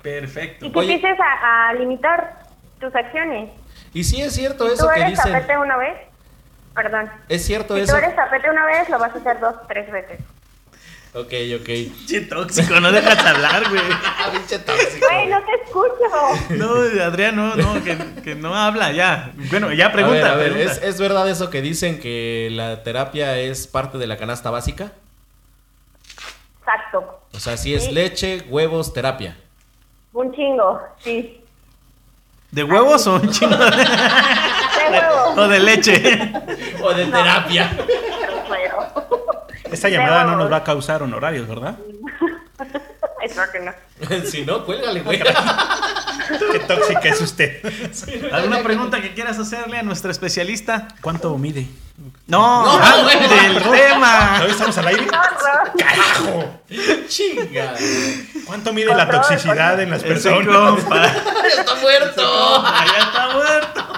[0.02, 0.66] Perfecto.
[0.66, 0.94] Y que Oye.
[0.94, 2.38] empieces a, a limitar
[2.80, 3.50] tus acciones.
[3.94, 5.32] Y sí es cierto Si eso tú que eres dicen.
[5.32, 5.96] tapete una vez,
[6.74, 7.10] perdón.
[7.28, 7.92] Es cierto Si eso.
[7.92, 10.20] tú eres tapete una vez, lo vas a hacer dos, tres veces.
[11.14, 11.64] Ok, ok.
[11.64, 13.82] Pinche tóxico, no dejas hablar, güey.
[14.20, 15.06] Ah, pinche tóxico.
[15.10, 16.54] Güey, no te escucho.
[16.56, 19.32] No, Adrián, no, no, que, que no habla, ya.
[19.50, 20.72] Bueno, ya A pregunta, ver, a ver, pregunta.
[20.74, 24.92] ¿es, es verdad eso que dicen que la terapia es parte de la canasta básica?
[26.60, 27.20] Exacto.
[27.32, 27.92] O sea, si es Sí.
[27.92, 29.36] leche, huevos, terapia.
[30.12, 31.40] Un chingo, sí.
[32.50, 35.34] ¿De huevos o un chingo de, De huevo.
[35.42, 36.32] o de leche?
[36.82, 37.70] O de terapia.
[39.72, 41.76] Esta llamada no nos va a causar honorarios, ¿verdad?
[43.22, 43.72] Espero que no.
[44.30, 45.20] si no, cuélgale, güey.
[46.52, 47.62] Qué tóxica es usted.
[48.32, 50.88] ¿Alguna pregunta que quieras hacerle a nuestra especialista?
[51.00, 51.66] ¿Cuánto mide?
[52.26, 53.18] No, No, ah, güey.
[53.18, 54.32] del tema.
[54.34, 55.06] ¿Todavía estamos al aire?
[55.06, 55.72] No, no.
[55.78, 56.60] ¡Carajo!
[57.08, 57.74] Chinga.
[58.46, 60.78] ¿Cuánto mide la toxicidad en las personas?
[61.58, 62.62] Está muerto.
[62.62, 63.97] ya está muerto.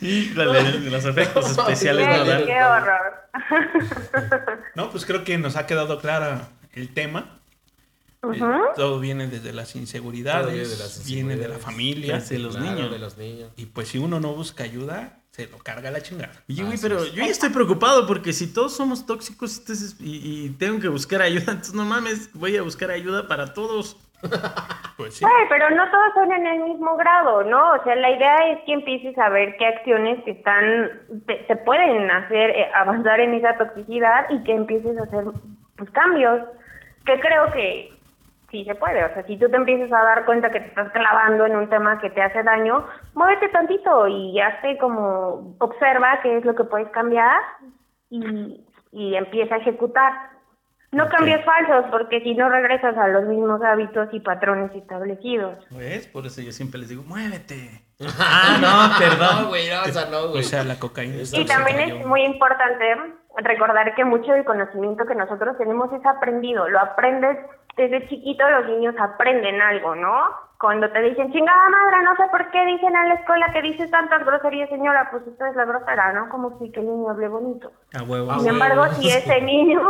[0.00, 2.44] Híjole, los efectos especiales, Qué- ¿verdad?
[2.44, 4.58] Qué, horror.
[4.74, 7.34] No, pues creo que nos ha quedado clara el tema.
[8.22, 8.50] Eh, Ujú.
[8.74, 11.64] todo viene desde las inseguridades, Todo viene de las viene de la inseguridades.
[11.64, 12.20] familia.
[12.20, 12.90] Sí, los Claro, niños.
[12.90, 13.52] De los niños.
[13.56, 16.32] Y pues si uno no busca ayuda, se lo carga la chingada.
[16.48, 19.62] Oye, güey, pero yo ya estoy preocupado porque si todos somos tóxicos
[20.00, 23.96] y, y tengo que buscar ayuda, entonces no mames, voy a buscar ayuda para todos.
[24.98, 25.24] Pues sí.
[25.24, 27.74] Güey, pero no todos son en el mismo grado, ¿no?
[27.74, 30.90] O sea, la idea es que empieces a ver qué acciones están,
[31.24, 35.24] te pueden hacer eh, avanzar en esa toxicidad y que empieces a hacer
[35.76, 36.42] pues, cambios,
[37.06, 37.92] que creo que
[38.50, 39.04] sí se puede.
[39.04, 41.68] O sea, si tú te empiezas a dar cuenta que te estás clavando en un
[41.68, 46.64] tema que te hace daño, muévete tantito y hazte como, observa qué es lo que
[46.64, 47.40] puedes cambiar
[48.10, 50.12] y, y empieza a ejecutar.
[50.90, 55.58] No cambios falsos, porque si no regresas a los mismos hábitos y patrones establecidos.
[55.70, 56.06] ¿Ves?
[56.06, 57.82] Por eso yo siempre les digo, muévete.
[58.20, 59.48] Ah, no, No, perdón.
[59.48, 60.40] güey, no, esa no, güey.
[60.40, 61.16] O sea, la cocaína.
[61.32, 62.84] Y también es muy importante
[63.36, 66.68] recordar que mucho del conocimiento que nosotros tenemos es aprendido.
[66.68, 67.36] Lo aprendes
[67.76, 70.14] desde chiquito, los niños aprenden algo, ¿no?
[70.60, 73.90] Cuando te dicen, chingada madre, no sé por qué dicen en la escuela que dices
[73.90, 76.28] tantas groserías, señora, pues usted es la grosera, ¿no?
[76.30, 77.70] Como si que el niño hable bonito.
[77.98, 78.38] A huevo.
[78.40, 79.80] Sin embargo, si ese niño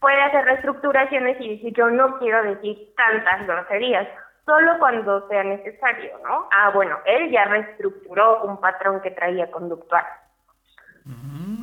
[0.00, 4.06] puede hacer reestructuraciones y decir, yo no quiero decir tantas groserías,
[4.44, 6.48] solo cuando sea necesario, ¿no?
[6.52, 10.04] Ah, bueno, él ya reestructuró un patrón que traía conductual.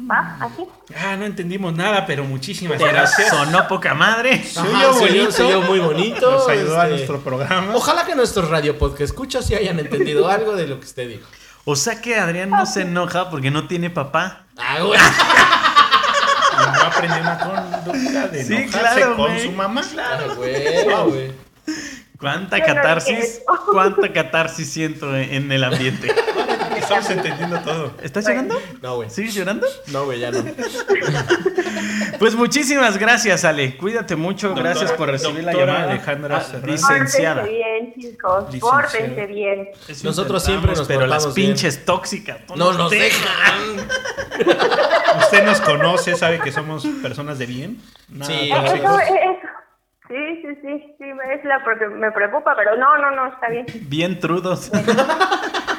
[0.10, 0.38] ¿Va?
[0.42, 0.68] ¿Así?
[0.98, 3.30] Ah, no entendimos nada, pero muchísimas Pero gracias.
[3.30, 4.42] sonó poca madre.
[4.58, 5.48] Oyó- bonito.
[5.48, 6.32] oyó muy bonito.
[6.32, 7.74] Nos ayudó a este, nuestro programa.
[7.76, 11.30] Ojalá que nuestros radio podcast escuchas y hayan entendido algo de lo que usted dijo.
[11.66, 14.44] O sea que Adrián no se enoja porque no tiene papá.
[14.58, 15.00] Ah, güey.
[16.72, 19.44] No aprendió una conducta de Sí, enojarse claro, con güey.
[19.46, 19.82] su mamá.
[20.00, 21.32] Ah, güey, güey.
[22.20, 23.42] ¿Cuánta no catarsis?
[23.72, 26.14] ¿Cuánta catarsis siento en en el ambiente?
[27.00, 27.94] Estamos entendiendo todo.
[28.02, 28.62] ¿Estás llorando?
[28.82, 29.10] No, güey.
[29.10, 29.68] ¿Sigues llorando?
[29.92, 30.44] No, güey, ya no.
[32.20, 33.76] Pues muchísimas gracias, Ale.
[33.76, 34.50] Cuídate mucho.
[34.50, 35.84] Doctora- gracias por recibir la llamada.
[35.92, 37.42] Alejandra Ah, licenciada.
[37.42, 39.70] Pórtense bien, chicos, pórtense bien.
[39.90, 41.50] Eso Nosotros siempre nos Pero las bien.
[41.50, 42.38] pinches tóxicas.
[42.56, 43.88] No nos dejan.
[45.20, 47.82] Usted nos conoce, sabe que somos personas de bien.
[48.08, 49.02] Nada Sí, tóxicos.
[49.02, 49.48] Eso, eso.
[50.08, 53.66] Sí, sí, sí, sí, es la porque me preocupa, pero no, no, no, está bien.
[53.90, 54.70] Bien trudos.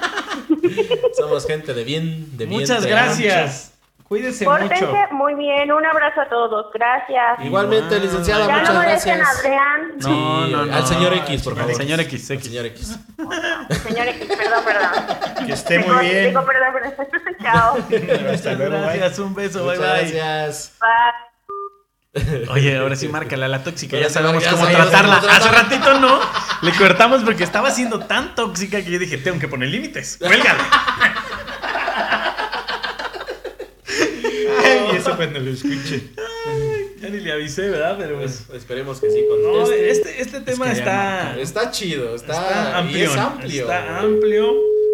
[1.17, 2.61] Somos gente de bien, de bien.
[2.61, 3.71] Muchas gracias.
[4.09, 5.15] Cuídense Pórtense mucho.
[5.15, 7.41] muy bien, un abrazo a todos, gracias.
[7.43, 9.39] Igualmente, licenciada, ya muchas no merecen a gracias.
[9.39, 9.93] Adrián.
[9.99, 10.75] Sí, No, no, no.
[10.75, 11.75] Al señor X, por Al favor.
[11.75, 12.99] señor X, Al señor X.
[13.83, 15.47] Señor X, perdón, perdón.
[15.47, 16.29] Que esté Digo- muy bien.
[16.29, 17.37] Digo, perdón, perdón.
[17.43, 17.79] Chao.
[18.35, 18.99] Hasta luego, bye.
[18.99, 20.11] Gracias, un beso, bye Muchas bye.
[20.13, 20.73] gracias.
[20.81, 21.34] Bye.
[22.51, 25.21] Oye, ahora sí márcala la tóxica, ya sabemos ya cómo sabemos tratarla.
[25.21, 26.21] cómo Hace ratito no,
[26.63, 30.19] le cortamos porque estaba siendo tan tóxica que yo dije, tengo que poner límites.
[30.21, 30.61] Cuélgale.
[34.65, 36.11] Ay, eso cuando lo escuche.
[37.01, 37.97] Ya ni le avisé, ¿verdad?
[37.99, 38.45] Pero pues...
[38.55, 43.11] Esperemos que sí No, este, este tema que está, Está chido, está, está y amplio.
[43.11, 43.63] es amplio.
[43.63, 44.53] Está amplio.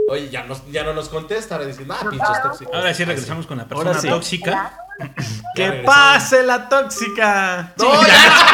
[0.08, 2.74] Oye, ya, nos, ya no nos contesta, ahora dicen, ah, pinches tóxicos.
[2.74, 4.08] Ahora sí regresamos con la persona Ahora sí.
[4.08, 4.76] tóxica.
[5.54, 7.72] ¡Que pase la tóxica!
[7.76, 8.46] No, ya,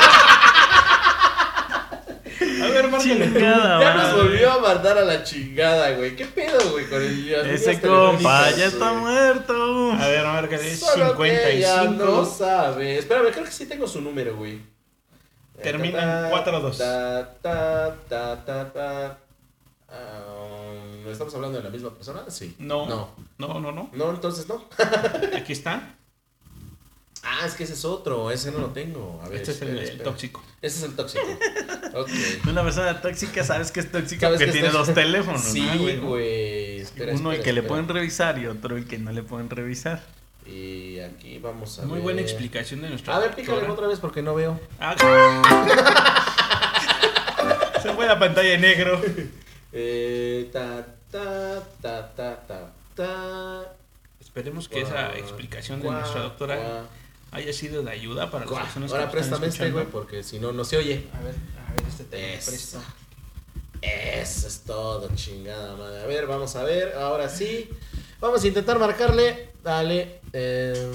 [2.62, 3.32] A ver, márcale.
[3.32, 6.16] Chingada, ya nos volvió a mandar a la chingada, güey.
[6.16, 9.02] ¿Qué pedo, güey, con el las Ese compa ya está güey?
[9.02, 9.92] muerto.
[9.92, 10.76] A ver, márcale.
[10.76, 12.24] Solo que ella no 55.
[12.26, 12.98] sabe.
[12.98, 14.60] Espérame, creo que sí tengo su número, güey.
[15.62, 16.76] Termina en 4-2.
[16.76, 19.18] ta, ta, ta, ta, ta.
[19.88, 20.22] Ah,
[21.10, 22.24] ¿Estamos hablando de la misma persona?
[22.28, 22.56] Sí.
[22.58, 22.86] No.
[22.86, 23.10] No.
[23.38, 23.88] No, no, no.
[23.92, 24.64] No, entonces no.
[25.36, 25.94] Aquí está.
[27.28, 28.30] Ah, es que ese es otro.
[28.30, 29.20] Ese no lo tengo.
[29.24, 30.44] A ver, Este es el, espera, tóxico.
[30.62, 31.24] Ese es el tóxico.
[31.94, 32.08] ok.
[32.48, 35.42] Una persona tóxica, sabes que es tóxica ¿Sabes porque que tiene dos teléfonos.
[35.42, 36.78] Sí, ¿no, güey?
[36.80, 39.50] Espera, Uno el espera, que le pueden revisar y otro el que no le pueden
[39.50, 40.04] revisar.
[40.46, 42.02] Y aquí vamos a Muy ver.
[42.02, 44.60] buena explicación de nuestra A ver, pícale otra vez porque no veo.
[44.78, 44.94] Ah,
[47.82, 49.00] Se fue la pantalla en negro.
[49.78, 53.72] Eh, ta, ta, ta, ta, ta, ta.
[54.18, 56.86] Esperemos que esa explicación de nuestra doctora
[57.32, 60.52] haya sido de ayuda para las personas Ahora que préstame este, güey, porque si no,
[60.52, 61.06] no se oye.
[61.12, 61.34] A ver,
[61.68, 62.50] a ver, este te lo Eso.
[62.50, 62.78] presto.
[63.82, 66.02] Eso es todo, chingada madre.
[66.02, 66.94] A ver, vamos a ver.
[66.96, 67.68] Ahora sí.
[68.20, 69.50] Vamos a intentar marcarle.
[69.62, 70.20] Dale.
[70.32, 70.90] eh,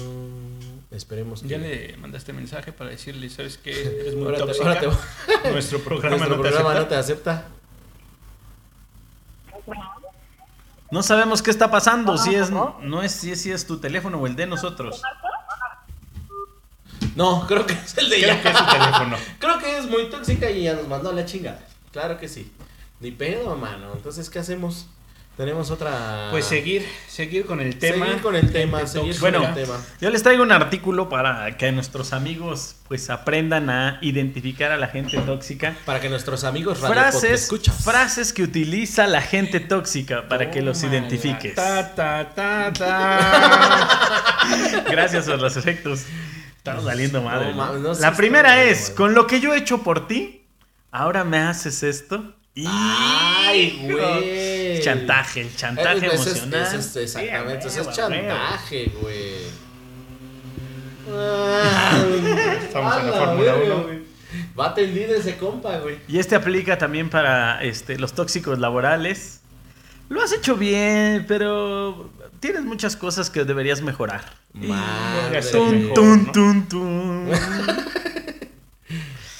[0.90, 1.48] esperemos que.
[1.48, 3.70] Ya le mandaste mensaje para decirle, ¿sabes qué?
[4.00, 4.68] Eres muy Ahora te- tóxica.
[4.68, 4.80] ahora
[5.42, 6.82] te- Nuestro programa Nuestro no te programa acepta.
[6.82, 7.48] no te acepta.
[10.90, 14.18] No sabemos qué está pasando, si es no es si es, si es tu teléfono
[14.20, 15.00] o el de nosotros.
[17.16, 18.42] No, creo que es el de Creo ella.
[18.42, 19.16] que es su teléfono.
[19.38, 21.60] Creo que es muy tóxica y ya nos mandó a la chingada.
[21.92, 22.50] Claro que sí.
[23.00, 23.92] Ni pedo, mano.
[23.94, 24.86] Entonces, ¿qué hacemos?
[25.36, 26.28] Tenemos otra.
[26.30, 28.04] Pues seguir, seguir con el tema.
[28.04, 29.30] Seguir con el tema, seguir tóxica.
[29.32, 29.80] con Bueno, el tema.
[29.98, 34.88] yo les traigo un artículo para que nuestros amigos pues aprendan a identificar a la
[34.88, 35.74] gente tóxica.
[35.86, 37.48] Para que nuestros amigos Frases,
[37.82, 40.98] frases que utiliza la gente tóxica para que los Tómala.
[40.98, 41.54] identifiques.
[41.54, 44.38] Ta, ta, ta, ta.
[44.90, 46.00] Gracias por los efectos.
[46.62, 47.52] Estamos saliendo madre.
[48.00, 48.94] La primera es, madre.
[48.94, 50.46] con lo que yo he hecho por ti,
[50.92, 52.34] ahora me haces esto.
[52.54, 52.64] Y...
[52.68, 54.80] Ay, güey.
[54.80, 56.62] Chantaje, el chantaje Eh, ese es- emocional.
[56.62, 59.62] ese es- exactamente, Sí, es chantaje, güey.
[62.62, 63.82] Estamos en la A Fórmula verga, 1.
[63.82, 64.02] güey.
[64.58, 65.98] Va a atender ese compa, güey.
[66.08, 69.40] Y este aplica también para este, los tóxicos laborales.
[70.08, 72.10] Lo has hecho bien, pero
[72.42, 74.34] tienes muchas cosas que deberías mejorar.
[74.52, 77.28] Madre, Tun, tun, tun, tun.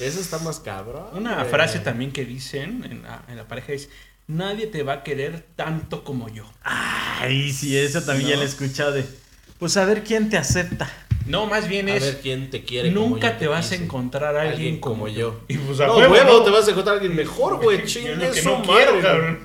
[0.00, 1.04] Eso está más cabrón.
[1.12, 3.90] Una frase también que dicen en la, en la pareja es:
[4.26, 6.50] Nadie te va a querer tanto como yo.
[6.62, 9.04] Ay, sí, eso también ya lo he escuchado de.
[9.58, 10.90] Pues a ver quién te acepta.
[11.26, 12.02] No, más bien A es.
[12.02, 12.92] ver quién te quiere.
[12.92, 15.40] como Nunca yo te vas a encontrar a alguien, Alguien como yo.
[15.46, 16.42] Y pues a No, huevo, huevo, ¿no?
[16.42, 17.84] te vas a encontrar a alguien mejor, güey.
[17.86, 19.02] Chingue su no madre, quiero, güey.
[19.02, 19.38] cabrón.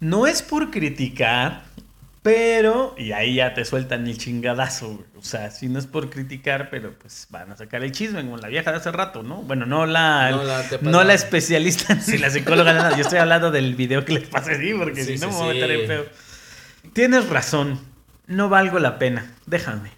[0.00, 1.64] No es por criticar,
[2.22, 2.94] pero.
[2.98, 5.06] Y ahí ya te sueltan el chingadazo, güey.
[5.16, 8.36] O sea, sí no es por criticar, pero pues van a sacar el chisme, como
[8.36, 9.42] la vieja de hace rato, ¿no?
[9.42, 10.30] Bueno, no la.
[10.30, 12.96] No la no la especialista, ni la psicóloga, nada.
[12.96, 15.42] Yo estoy hablando del video que les pasé, sí, porque Sí, si no sí, me
[15.44, 15.80] voy a meter sí.
[15.82, 16.06] en pedo.
[16.92, 17.80] Tienes razón.
[18.26, 19.32] No valgo la pena.
[19.46, 19.90] Déjame.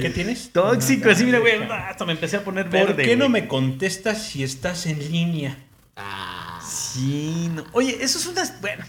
[0.00, 0.50] ¿Qué tienes?
[0.52, 1.62] Tóxico, así, mira, güey.
[1.70, 2.94] Hasta me empecé a poner verde.
[2.94, 3.42] ¿Por qué no güey.
[3.42, 5.56] me contestas si estás en línea?
[5.96, 7.64] Ah, Sí, no.
[7.72, 8.42] Oye, eso es una.
[8.60, 8.84] Bueno,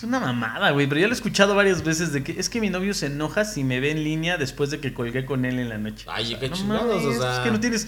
[0.00, 0.86] es una mamada, güey.
[0.86, 3.44] Pero yo lo he escuchado varias veces de que es que mi novio se enoja
[3.44, 6.06] si me ve en línea después de que colgué con él en la noche.
[6.08, 7.34] Ay, O sea, qué no chingados, mames, o sea.
[7.34, 7.86] Es que no tienes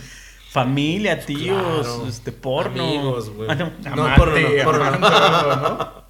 [0.51, 2.07] familia, tíos, Claro.
[2.09, 2.85] este, porno.
[2.85, 3.51] Amigos, güey.
[3.51, 3.73] Ah, no.
[3.97, 4.19] No, Amante,
[4.65, 5.57] porno no, porno no.
[5.57, 6.03] ¿no?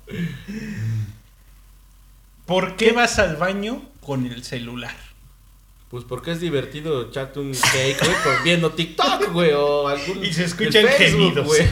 [2.47, 4.95] ¿Por qué vas al baño con el celular?
[5.89, 10.25] Pues porque es divertido echarte un cake, güey, viendo TikTok, güey, o algún...
[10.25, 11.47] Y se escuchan el Facebook, gemidos.
[11.47, 11.63] güey.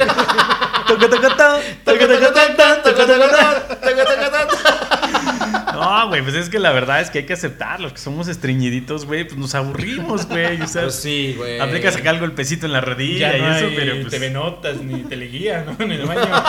[0.91, 5.73] Toca, toca, ta, toca, toca, ta, ta, toca, toca, ta.
[5.73, 7.81] No, güey, pues es que la verdad es que hay que aceptar.
[7.81, 10.61] Los que somos estreñiditos, güey, pues nos aburrimos, güey.
[10.61, 11.59] O sea, Pues sí, güey.
[11.61, 14.09] aplicas acá el golpecito en la rodilla Ya y no eso, hay pero pues.
[14.09, 15.77] TV Notas ni Teleguía, ¿no?
[15.85, 16.21] En el baño.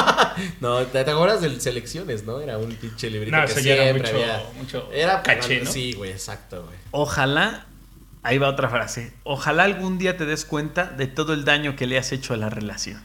[0.59, 2.39] No, ¿te, te acuerdas de selecciones, no?
[2.41, 4.41] Era un pinche librito No, que eso ya era siempre mucho- había.
[4.57, 5.71] mucho era caché, ¿no?
[5.71, 6.75] Sí, güey, exacto, güey.
[6.91, 7.65] Ojalá,
[8.23, 9.13] ahí va otra frase.
[9.23, 12.37] Ojalá algún día te des cuenta de todo el daño que le has hecho a
[12.37, 13.01] la relación.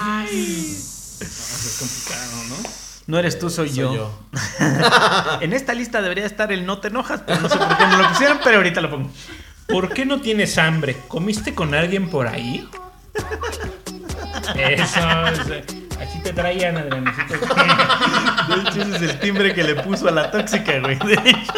[0.00, 0.84] No, eso
[1.20, 2.56] es complicado, ¿no?
[3.06, 3.94] No eres tú, soy, Soy yo.
[3.94, 4.20] yo.
[5.40, 7.96] En esta lista debería estar el no te enojas, pero no sé por qué no
[7.98, 9.10] lo pusieron, pero ahorita lo pongo.
[9.68, 10.96] ¿Por qué no tienes hambre?
[11.08, 12.68] ¿Comiste con alguien por ahí?
[14.56, 15.64] Eso, es-
[16.00, 17.34] así te traían, Adriancito.
[17.34, 20.96] De hecho, ese es el timbre que le puso a la tóxica, güey.
[20.98, 21.52] De hecho.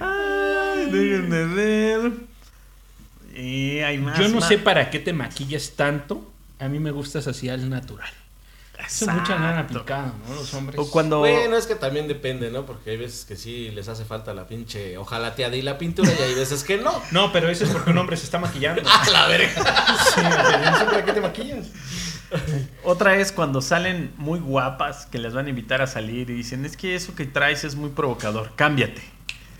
[0.00, 2.12] Ay, déjenme ver.
[3.38, 4.18] Y hay más.
[4.18, 4.48] Yo no más.
[4.48, 6.30] sé para qué te maquillas tanto.
[6.58, 8.10] A mí me gustas así al natural.
[8.84, 9.74] Eso muchas no han Exacto.
[9.78, 10.34] aplicado, ¿no?
[10.36, 10.78] Los hombres.
[10.78, 11.18] O cuando.
[11.18, 12.64] Bueno, es que también depende, ¿no?
[12.64, 16.22] Porque hay veces que sí les hace falta la pinche ojalateada y la pintura y
[16.22, 16.92] hay veces que no.
[17.10, 18.82] No, pero eso es porque un hombre se está maquillando.
[18.88, 19.50] ¡A la verga!
[20.14, 21.66] Sí, no sé para qué te maquillas.
[22.84, 26.64] Otra es cuando salen muy guapas que les van a invitar a salir y dicen,
[26.64, 29.02] es que eso que traes es muy provocador, cámbiate.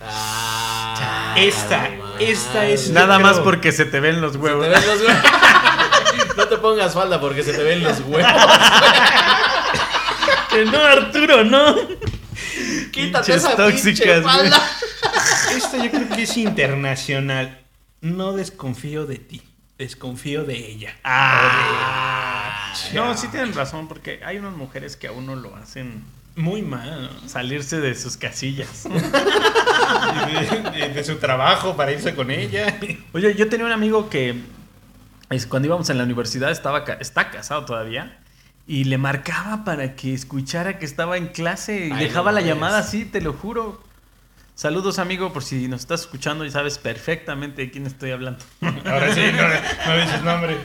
[0.01, 1.89] Ah, Esta,
[2.21, 4.65] esta es- Nada creo- más porque se te ven los Se huevos.
[4.65, 5.23] te ven los huevos.
[6.37, 8.31] No te pongas falda porque se te ven los huevos.
[10.51, 11.77] Que no, Arturo, no.
[12.91, 14.71] Quítate Pinches esa tóxicas, falda.
[15.57, 17.61] Esta yo creo que es internacional.
[18.01, 19.43] No desconfío de ti,
[19.77, 20.97] desconfío de ella.
[21.05, 22.73] Ah.
[22.73, 26.03] O de- No, sí tienen razón, porque hay unas mujeres que a uno lo hacen
[26.39, 27.29] Muy mal, ¿no?
[27.29, 28.85] salirse de sus casillas.
[28.85, 32.79] De, de- de su trabajo para irse con ella.
[33.13, 34.37] Oye, yo tenía un amigo que
[35.31, 38.19] es, cuando íbamos en la universidad estaba ca- está casado todavía
[38.67, 42.47] y le marcaba para que escuchara que estaba en clase y Ay, dejaba no la
[42.47, 43.83] llamada así, te lo juro.
[44.55, 48.45] Saludos amigo, por si nos estás escuchando y sabes perfectamente de quién estoy hablando.
[48.85, 50.57] Ahora sí, no, no dices nombre.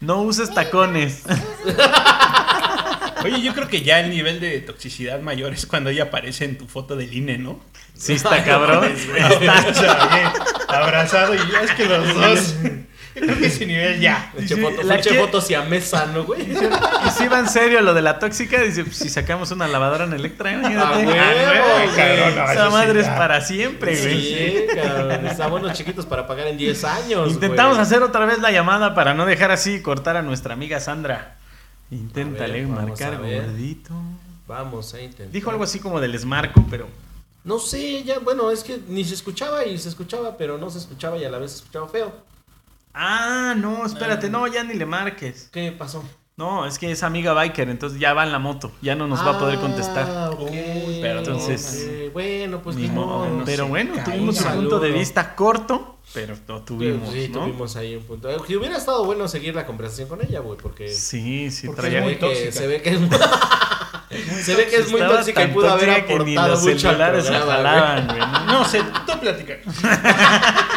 [0.00, 1.22] No uses tacones.
[3.22, 6.56] Oye, yo creo que ya el nivel de toxicidad mayor es cuando ella aparece en
[6.56, 7.60] tu foto del INE, ¿no?
[7.94, 8.92] Sí está cabrón.
[8.92, 10.28] O sea, bien,
[10.68, 12.54] abrazado y ya es que los dos.
[13.14, 14.32] Creo que ese nivel ya.
[14.36, 16.42] Pinche Sí, foto, la pinche que- foto siamesa, ¿no, güey?
[16.42, 20.04] Y si va en serio lo de la tóxica, dice, pues, si sacamos una lavadora
[20.04, 20.86] en Electra, imagínate.
[20.86, 21.96] Ah, güey.
[21.96, 24.20] cabrón, no, Esa madre es para siempre, güey.
[24.22, 25.26] Sí, cabrón.
[25.26, 27.30] Está buenos chiquitos para pagar en 10 años.
[27.32, 27.82] Intentamos güey.
[27.82, 31.36] hacer otra vez la llamada para no dejar así cortar a nuestra amiga Sandra.
[31.90, 33.92] Inténtale A ver, marcar a gordito.
[34.46, 35.30] Vamos a intentar.
[35.32, 36.86] Dijo algo así como del esmarco, pero.
[37.42, 40.78] No sé, ya, bueno, es que ni se escuchaba y se escuchaba, pero no se
[40.78, 42.12] escuchaba y a la vez se escuchaba feo.
[42.94, 45.48] Ah, no, espérate, no, ya ni le marques.
[45.52, 46.04] ¿Qué pasó?
[46.36, 49.20] No, es que es amiga biker, entonces ya va en la moto, ya no nos
[49.24, 50.06] va a poder contestar.
[50.08, 50.50] Ah, ok.
[51.02, 52.10] pero entonces-.
[52.14, 53.26] Bueno, pues Ni modo.
[53.28, 53.42] modo.
[53.44, 57.40] Pero bueno, tuvimos un Un punto de vista corto, pero lo tuvimos, sí, ¿no?
[57.40, 58.28] tuvimos ahí un punto.
[58.44, 61.90] Que hubiera estado bueno seguir la conversación con ella, güey, porque Sí, sí, Porque se
[61.90, 62.18] traía.
[62.18, 63.10] que, se ve que es muy,
[64.42, 66.78] se ve que es muy tóxica y pudo haber tóxica que ni aportado los mucho
[66.78, 68.44] celulares programa, jalaban, güey, ¿no?
[68.46, 69.58] No sé, tú platicas.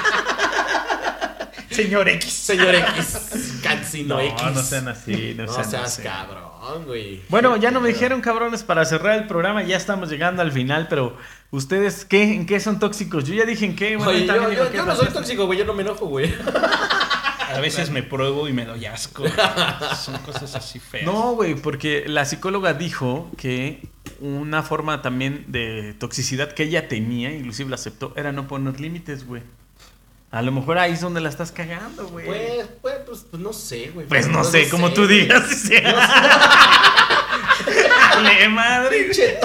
[1.74, 2.32] Señor X.
[2.34, 4.44] Señor X, Cancino No, X.
[4.54, 6.04] no sean así, no, No sean seas así.
[6.04, 7.22] cabrón, güey.
[7.30, 10.88] Bueno, ya no me dijeron, cabrones, para cerrar el programa, ya estamos llegando al final,
[10.90, 11.18] pero
[11.52, 12.24] ¿ustedes qué?
[12.34, 13.26] ¿En qué son tóxicos?
[13.26, 14.26] Yo ya dije en qué, bueno, Oye,
[14.74, 16.34] yo, no soy tóxico, güey, yo no me enojo, güey.
[17.54, 19.24] A veces me pruebo y me doy asco.
[20.04, 21.06] Son cosas así feas.
[21.06, 23.88] No, güey, porque la psicóloga dijo que
[24.20, 29.28] una forma también de toxicidad que ella tenía, inclusive la aceptó, era no poner límites,
[29.28, 29.44] güey.
[30.34, 32.26] A lo mejor ahí es donde la estás cagando, güey.
[32.26, 34.08] Pues, pues, pues, pues no sé, güey.
[34.08, 35.22] Pues no sé, como tú güey.
[35.22, 35.44] digas.
[35.48, 35.76] sí.
[38.16, 39.04] Dale, madre.
[39.04, 39.38] Pinche.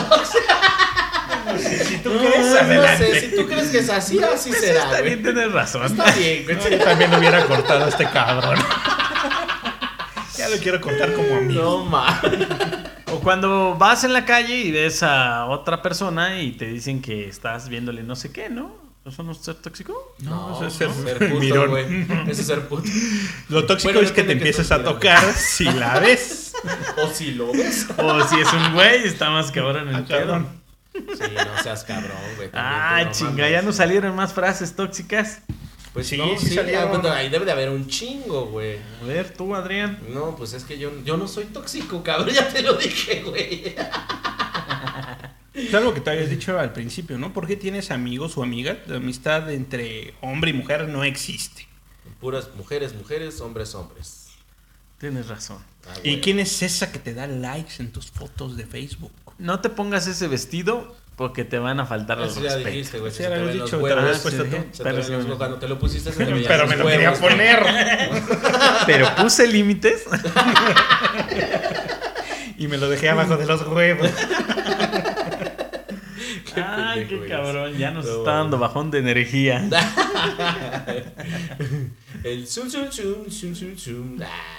[1.84, 3.20] Si tú No, crees, no sé, adelante.
[3.20, 5.02] si tú crees que es así, así Pues será, está güey.
[5.16, 5.84] bien, tienes razón.
[5.84, 6.56] Está bien, güey.
[6.56, 8.58] No, yo también hubiera cortado a este cabrón.
[10.36, 11.86] Ya lo quiero contar como amigo.
[11.90, 13.14] No.
[13.14, 17.28] O cuando vas en la calle y ves a otra persona y te dicen que
[17.28, 18.87] estás viéndole no sé qué, ¿no?
[19.08, 20.14] ¿Eso no es ser tóxico?
[20.20, 22.02] No, eso es ser, ser ser puto, güey.
[22.28, 22.88] Eso es ser puto.
[23.48, 26.52] Lo tóxico Bueno, es que te empiezas a tocar si la ves.
[26.96, 27.86] O si lo ves.
[27.96, 30.18] O si es un güey, está más cabrón el Ah, pedo.
[30.18, 30.48] cabrón.
[30.94, 32.50] Sí, no seas cabrón, güey.
[32.52, 33.52] Ah, no chinga, mames.
[33.52, 35.40] ya nos salieron más frases tóxicas.
[35.92, 36.82] Pues Sí, sí, no, sí sí, salieron.
[36.82, 38.78] ah, bueno, ahí debe de haber un chingo, güey.
[39.02, 39.98] A ver, tú, Adrián.
[40.08, 42.28] No, pues es que yo, yo no soy tóxico, cabrón.
[42.34, 43.74] Ya te lo dije, güey.
[45.66, 47.32] Es algo que te habías dicho al principio, ¿no?
[47.32, 48.76] ¿Por qué tienes amigos o amigas?
[48.86, 51.66] La amistad entre hombre y mujer no existe.
[52.20, 54.28] Puras mujeres, mujeres, hombres, hombres.
[54.98, 55.58] Tienes razón.
[55.88, 56.20] Ah, ¿Y güey.
[56.20, 59.12] quién es esa que te da likes en tus fotos de Facebook?
[59.38, 63.12] No te pongas ese vestido porque te van a faltar los ya dijiste, güey.
[63.12, 63.96] Sí, ya te lo ven los dicho, te huevos.
[64.02, 64.56] lo habías Ah, puesto tú.
[64.82, 65.36] Pero los.
[65.36, 67.62] Cuando te lo pusiste se te veían Pero los me lo quería poner.
[68.86, 70.04] Pero puse límites.
[72.56, 74.10] Y me lo dejé abajo de los huevos.
[76.90, 77.30] Ay, qué eres.
[77.30, 77.76] cabrón.
[77.76, 79.68] Ya nos No, está dando bajón de energía.
[82.24, 84.22] El zum, zum, zum, zum, zum, zum.
[84.22, 84.58] Ah.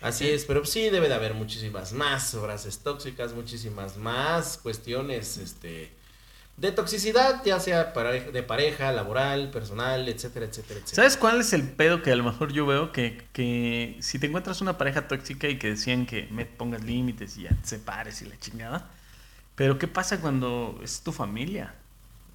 [0.00, 5.92] Así es, pero sí debe de haber muchísimas más frases tóxicas, muchísimas más cuestiones este,
[6.56, 7.92] de toxicidad, ya sea
[8.32, 10.96] de pareja, laboral, personal, etcétera, etcétera, etcétera.
[10.96, 12.92] ¿Sabes cuál es el pedo que a lo mejor yo veo?
[12.92, 17.36] Que, que si te encuentras una pareja tóxica y que decían que me pongas límites
[17.36, 18.90] y ya te separes y la chingada.
[19.60, 21.74] Pero ¿qué pasa cuando es tu familia?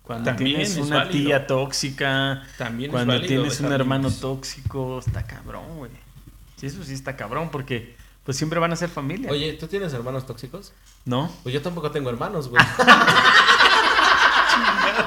[0.04, 1.26] Cuando También tienes es una válido.
[1.26, 5.90] tía tóxica, También es cuando válido tienes un hermano tóxico, está cabrón, güey.
[6.56, 9.32] Sí, eso sí está cabrón porque pues siempre van a ser familia.
[9.32, 10.72] Oye, ¿tú tienes hermanos tóxicos?
[11.06, 11.32] ¿No?
[11.42, 12.64] Pues yo tampoco tengo hermanos, güey.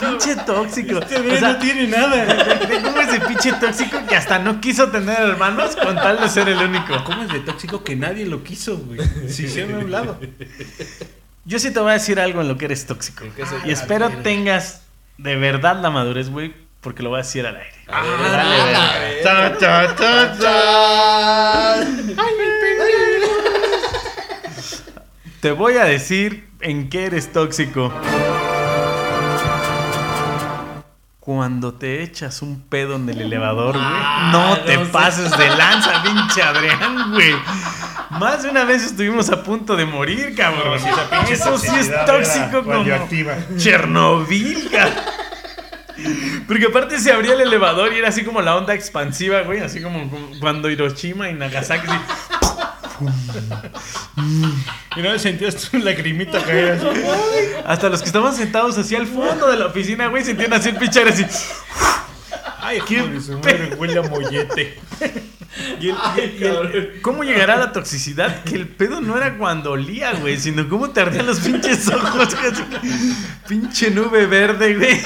[0.00, 0.98] Pinche tóxico.
[0.98, 2.58] Este O sea, tiene nada.
[2.82, 6.48] ¿Cómo es de pinche tóxico que hasta no quiso tener hermanos con tal de ser
[6.48, 7.04] el único?
[7.04, 8.98] ¿Cómo es de tóxico que nadie lo quiso, güey?
[9.28, 10.18] Si se han hablado.
[11.48, 13.24] Yo sí te voy a decir algo en lo que eres tóxico.
[13.24, 14.22] ¿En qué se- Y espero ver.
[14.22, 14.82] tengas
[15.16, 17.72] de verdad la madurez, güey, porque lo voy a decir al aire.
[17.88, 21.86] Ah, dale, dale, ta, ta, ta.
[25.40, 27.92] Te voy a decir en qué eres tóxico.
[31.20, 33.84] Cuando te echas un pedo en el elevador, güey.
[33.86, 34.90] Ah, no te no sé.
[34.90, 37.34] pases de lanza, pinche Adrián, güey.
[38.10, 40.78] Más de una vez estuvimos a punto de morir, cabrón.
[40.80, 42.84] Sí, Eso sí es tóxico como.
[43.56, 45.04] Chernobyl, cabrón.
[46.46, 49.60] Porque aparte se abría el elevador y era así como la onda expansiva, güey.
[49.60, 51.88] Así como, cuando Hiroshima y Nagasaki.
[51.88, 51.98] así,
[54.96, 56.86] Y no sentías tu lagrimita caer así.
[57.66, 60.76] Hasta los que estaban sentados hacia el fondo de la oficina, güey, sentían así el
[60.76, 61.26] pinche aire así.
[62.60, 63.02] Ay, ¿Qué
[63.78, 64.80] huele a mollete.
[65.80, 66.88] Y el- Ay, y el- cabrón.
[67.02, 68.42] ¿Cómo llegará la toxicidad?
[68.44, 72.28] Que el pedo no era cuando olía, güey, sino cómo te ardían los pinches ojos.
[73.48, 75.00] pinche nube verde, güey.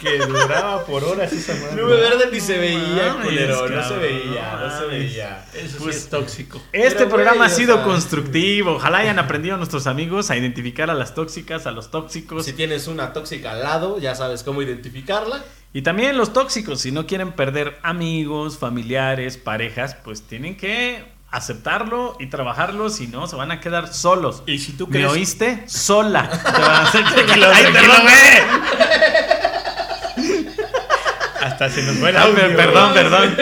[0.00, 1.80] Que duraba por horas esa madre.
[1.80, 3.68] Nube verde ni se veía, mames, culero.
[3.68, 5.44] No se veía, no se veía.
[5.54, 6.60] Eso Pues- sí es tóxico.
[6.72, 8.72] Este Pero, programa güey, ha o sido sea- constructivo.
[8.72, 12.44] Ojalá hayan aprendido nuestros amigos a identificar a las tóxicas, a los tóxicos.
[12.44, 15.44] Si tienes una tóxica al lado, ya sabes cómo identificarla.
[15.74, 22.14] Y también los tóxicos, si no quieren perder amigos, familiares, parejas, pues tienen que aceptarlo
[22.20, 24.42] y trabajarlo, si no se van a quedar solos.
[24.46, 25.10] Y si tú ¿Me crees.
[25.10, 25.64] oíste?
[25.66, 26.28] Sola.
[26.44, 28.02] Te van a hacer que- Tranquilo, ¡Ay, perdón,
[31.42, 32.34] Hasta se nos fue el audio.
[32.36, 33.36] per- Perdón, perdón.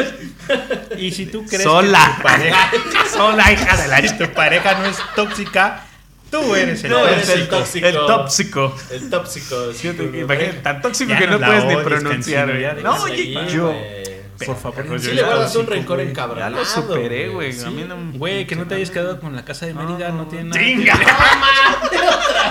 [0.99, 2.07] Y si tú crees Sola.
[2.07, 2.71] que tu pareja,
[3.13, 5.85] Sola, hija de la si tu pareja no es tóxica,
[6.31, 7.87] tú eres el Tú eres tóxico.
[7.87, 8.77] el tóxico.
[8.91, 9.65] El tóxico.
[9.71, 12.49] El imagínate, tan tóxico Ya que no puedes ni pronunciar.
[12.83, 14.20] No, oye, güey.
[14.47, 16.53] Por favor, Sí yo le guardas un rencor encabronado.
[16.53, 17.53] Ya lo superé, güey.
[17.53, 17.65] Sí.
[17.65, 17.97] A mí no.
[18.15, 20.61] Güey, que no te hayas quedado con la casa de Mérida, no, tiene nada.
[20.61, 20.95] ¡Chinga!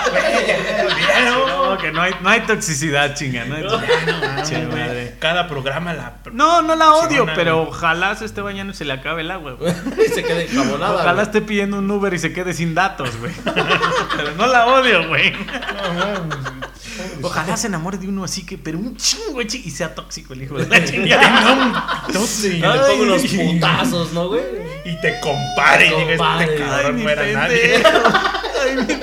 [1.29, 3.45] No, que no hay, no hay toxicidad, chinga.
[3.45, 4.45] No, hay toxicidad.
[4.45, 5.15] Che, madre.
[5.19, 6.13] Cada programa la.
[6.31, 9.53] no, no la odio, pero ojalá se esté bañando y se le acabe el agua,
[9.53, 9.73] güey.
[10.05, 10.95] Y se queda encabonada.
[10.95, 11.25] Ojalá güey.
[11.25, 13.33] esté pidiendo un Uber y se quede sin datos, güey.
[13.43, 15.31] Pero no la odio, güey.
[15.31, 16.68] No, mames.
[17.21, 20.43] Ojalá se enamore de uno así que, pero un chingo, chi- y sea tóxico el
[20.43, 22.05] hijo de la chingada.
[22.13, 22.47] No, sí.
[22.47, 24.41] Y le pongo unos putazos, ¿no, güey?
[24.85, 27.83] Y te compare y digas, este cabrón no era nadie.
[28.61, 28.98] Ay, mi.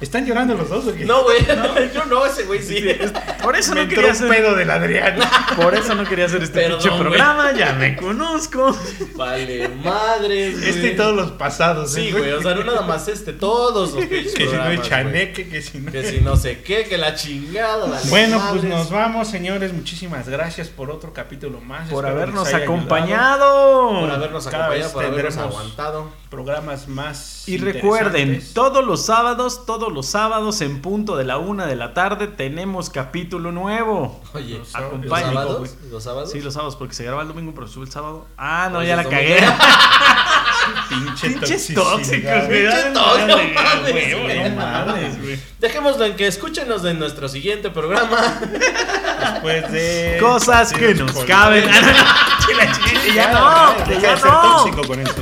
[0.00, 1.04] ¿Están llorando los dos o qué?
[1.04, 1.38] No, güey.
[1.94, 2.84] Yo no, ese güey sí.
[3.42, 4.28] Por eso Me no entró quería un hacer.
[4.28, 5.18] pedo del Adrián.
[5.56, 8.76] Por eso no quería hacer este Perdón, pinche programa, ya me conozco.
[9.14, 10.68] Vale, madres, güey.
[10.70, 11.96] Este y todos los pasados.
[11.96, 12.32] ¿eh, Sí, güey.
[12.32, 13.32] O sea, no nada más este.
[13.32, 15.92] Todos los pinches Que si no hay chaneque, que si no.
[15.92, 18.00] Que si no sé qué, que la chingada.
[18.10, 19.72] Bueno, pues nos vamos, señores.
[19.72, 21.88] Muchísimas gracias por otro capítulo más.
[21.88, 24.00] Por Espero habernos acompañado.
[24.00, 26.10] Por habernos Cada acompañado, vez por habernos tendremos aguantado.
[26.30, 27.48] Programas más.
[27.48, 31.94] Y recuerden, todos los sábados, todos los sábados en punto de la una de la
[31.94, 34.20] tarde tenemos capítulo nuevo.
[34.34, 35.76] Oye, Los ¿los sábados?
[35.90, 36.30] ¿Los sábados?
[36.32, 38.26] Sí, los sábados, porque se graba el domingo, pero sube el sábado.
[38.36, 39.38] Ah, no, ya la cagué.
[40.88, 42.62] Pinche Pinches tóxicos, güey.
[42.62, 44.50] Pinche Dale, tóxico, dale, no mames, güey, güey.
[44.50, 45.38] no mames, güey.
[45.60, 48.40] Dejémoslo en que escúchenos de nuestro siguiente programa.
[49.32, 50.18] Después de.
[50.20, 51.64] Cosas que nos caben.
[53.14, 54.40] Ya no, ya de ser no.
[54.58, 55.14] tóxico con eso.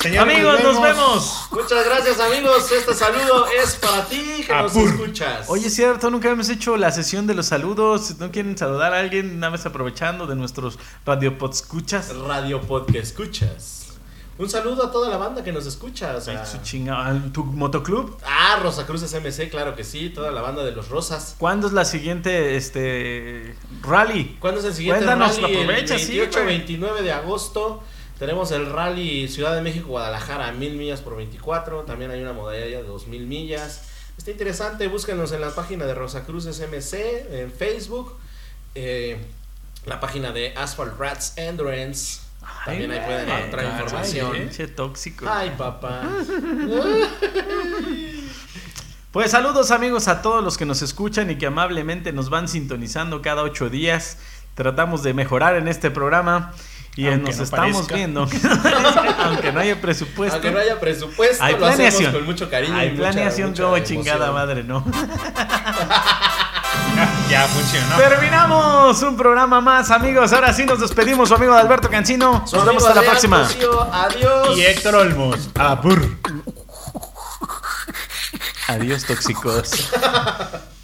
[0.00, 1.48] Señores, Amigos, nos vemos.
[1.50, 2.70] Muchas gracias, amigos.
[2.70, 5.46] Este saludo es para ti que nos escuchas.
[5.48, 8.16] Oye, es cierto, nunca hemos hecho la sesión de los saludos.
[8.20, 9.40] ¿No quieren saludar a alguien?
[9.40, 12.14] Nada más aprovechando de nuestros radiopodscuchas.
[12.16, 13.74] Radio Podcast escuchas.
[14.38, 16.14] Un saludo a toda la banda que nos escucha.
[16.16, 18.18] o sea- Ay, su chinga- ¿al- ¿Tu motoclub?
[18.24, 20.10] Ah, Rosacruces MC, claro que sí.
[20.10, 21.34] Toda la banda de los Rosas.
[21.38, 24.36] ¿Cuándo es la siguiente este rally?
[24.38, 25.56] ¿Cuándo es el siguiente Cuéntanos, rally?
[25.56, 26.56] aprovecha, el sí, 28, güey.
[26.58, 27.82] 29 de agosto.
[28.18, 31.82] Tenemos el rally Ciudad de México, Guadalajara, mil millas por 24.
[31.82, 33.82] También hay una modalidad de 2000 millas.
[34.16, 38.16] Está interesante, búsquenos en la página de Rosacruces MC, en Facebook.
[38.74, 39.16] eh,
[39.86, 42.20] la página de Asphalt Rats Endurance.
[42.64, 44.32] También ahí pueden encontrar información.
[44.32, 45.26] Pinche tóxico.
[45.28, 46.02] Ay, papá.
[49.10, 53.22] Pues saludos amigos a todos los que nos escuchan y que amablemente nos van sintonizando
[53.22, 54.18] cada ocho días.
[54.54, 56.52] Tratamos de mejorar en este programa
[56.98, 57.94] y Aunque nos no estamos parezca.
[57.94, 58.20] viendo.
[59.24, 60.34] Aunque no haya presupuesto.
[60.34, 62.12] Aunque no haya presupuesto, Hay lo hacemos planeación.
[62.12, 62.76] con mucho cariño.
[62.76, 64.84] Hay planeación mucha chingada madre, ¿no?
[67.30, 67.96] Ya funcionó.
[67.96, 70.32] Terminamos un programa más, amigos.
[70.32, 72.44] Ahora sí nos despedimos, su amigo Alberto Cancino.
[72.44, 73.46] Su Nos vemos hasta la próxima.
[73.92, 74.58] Adiós.
[74.58, 75.50] Y Héctor Olmos.
[75.54, 76.16] Apur.
[78.66, 79.70] Adiós, tóxicos.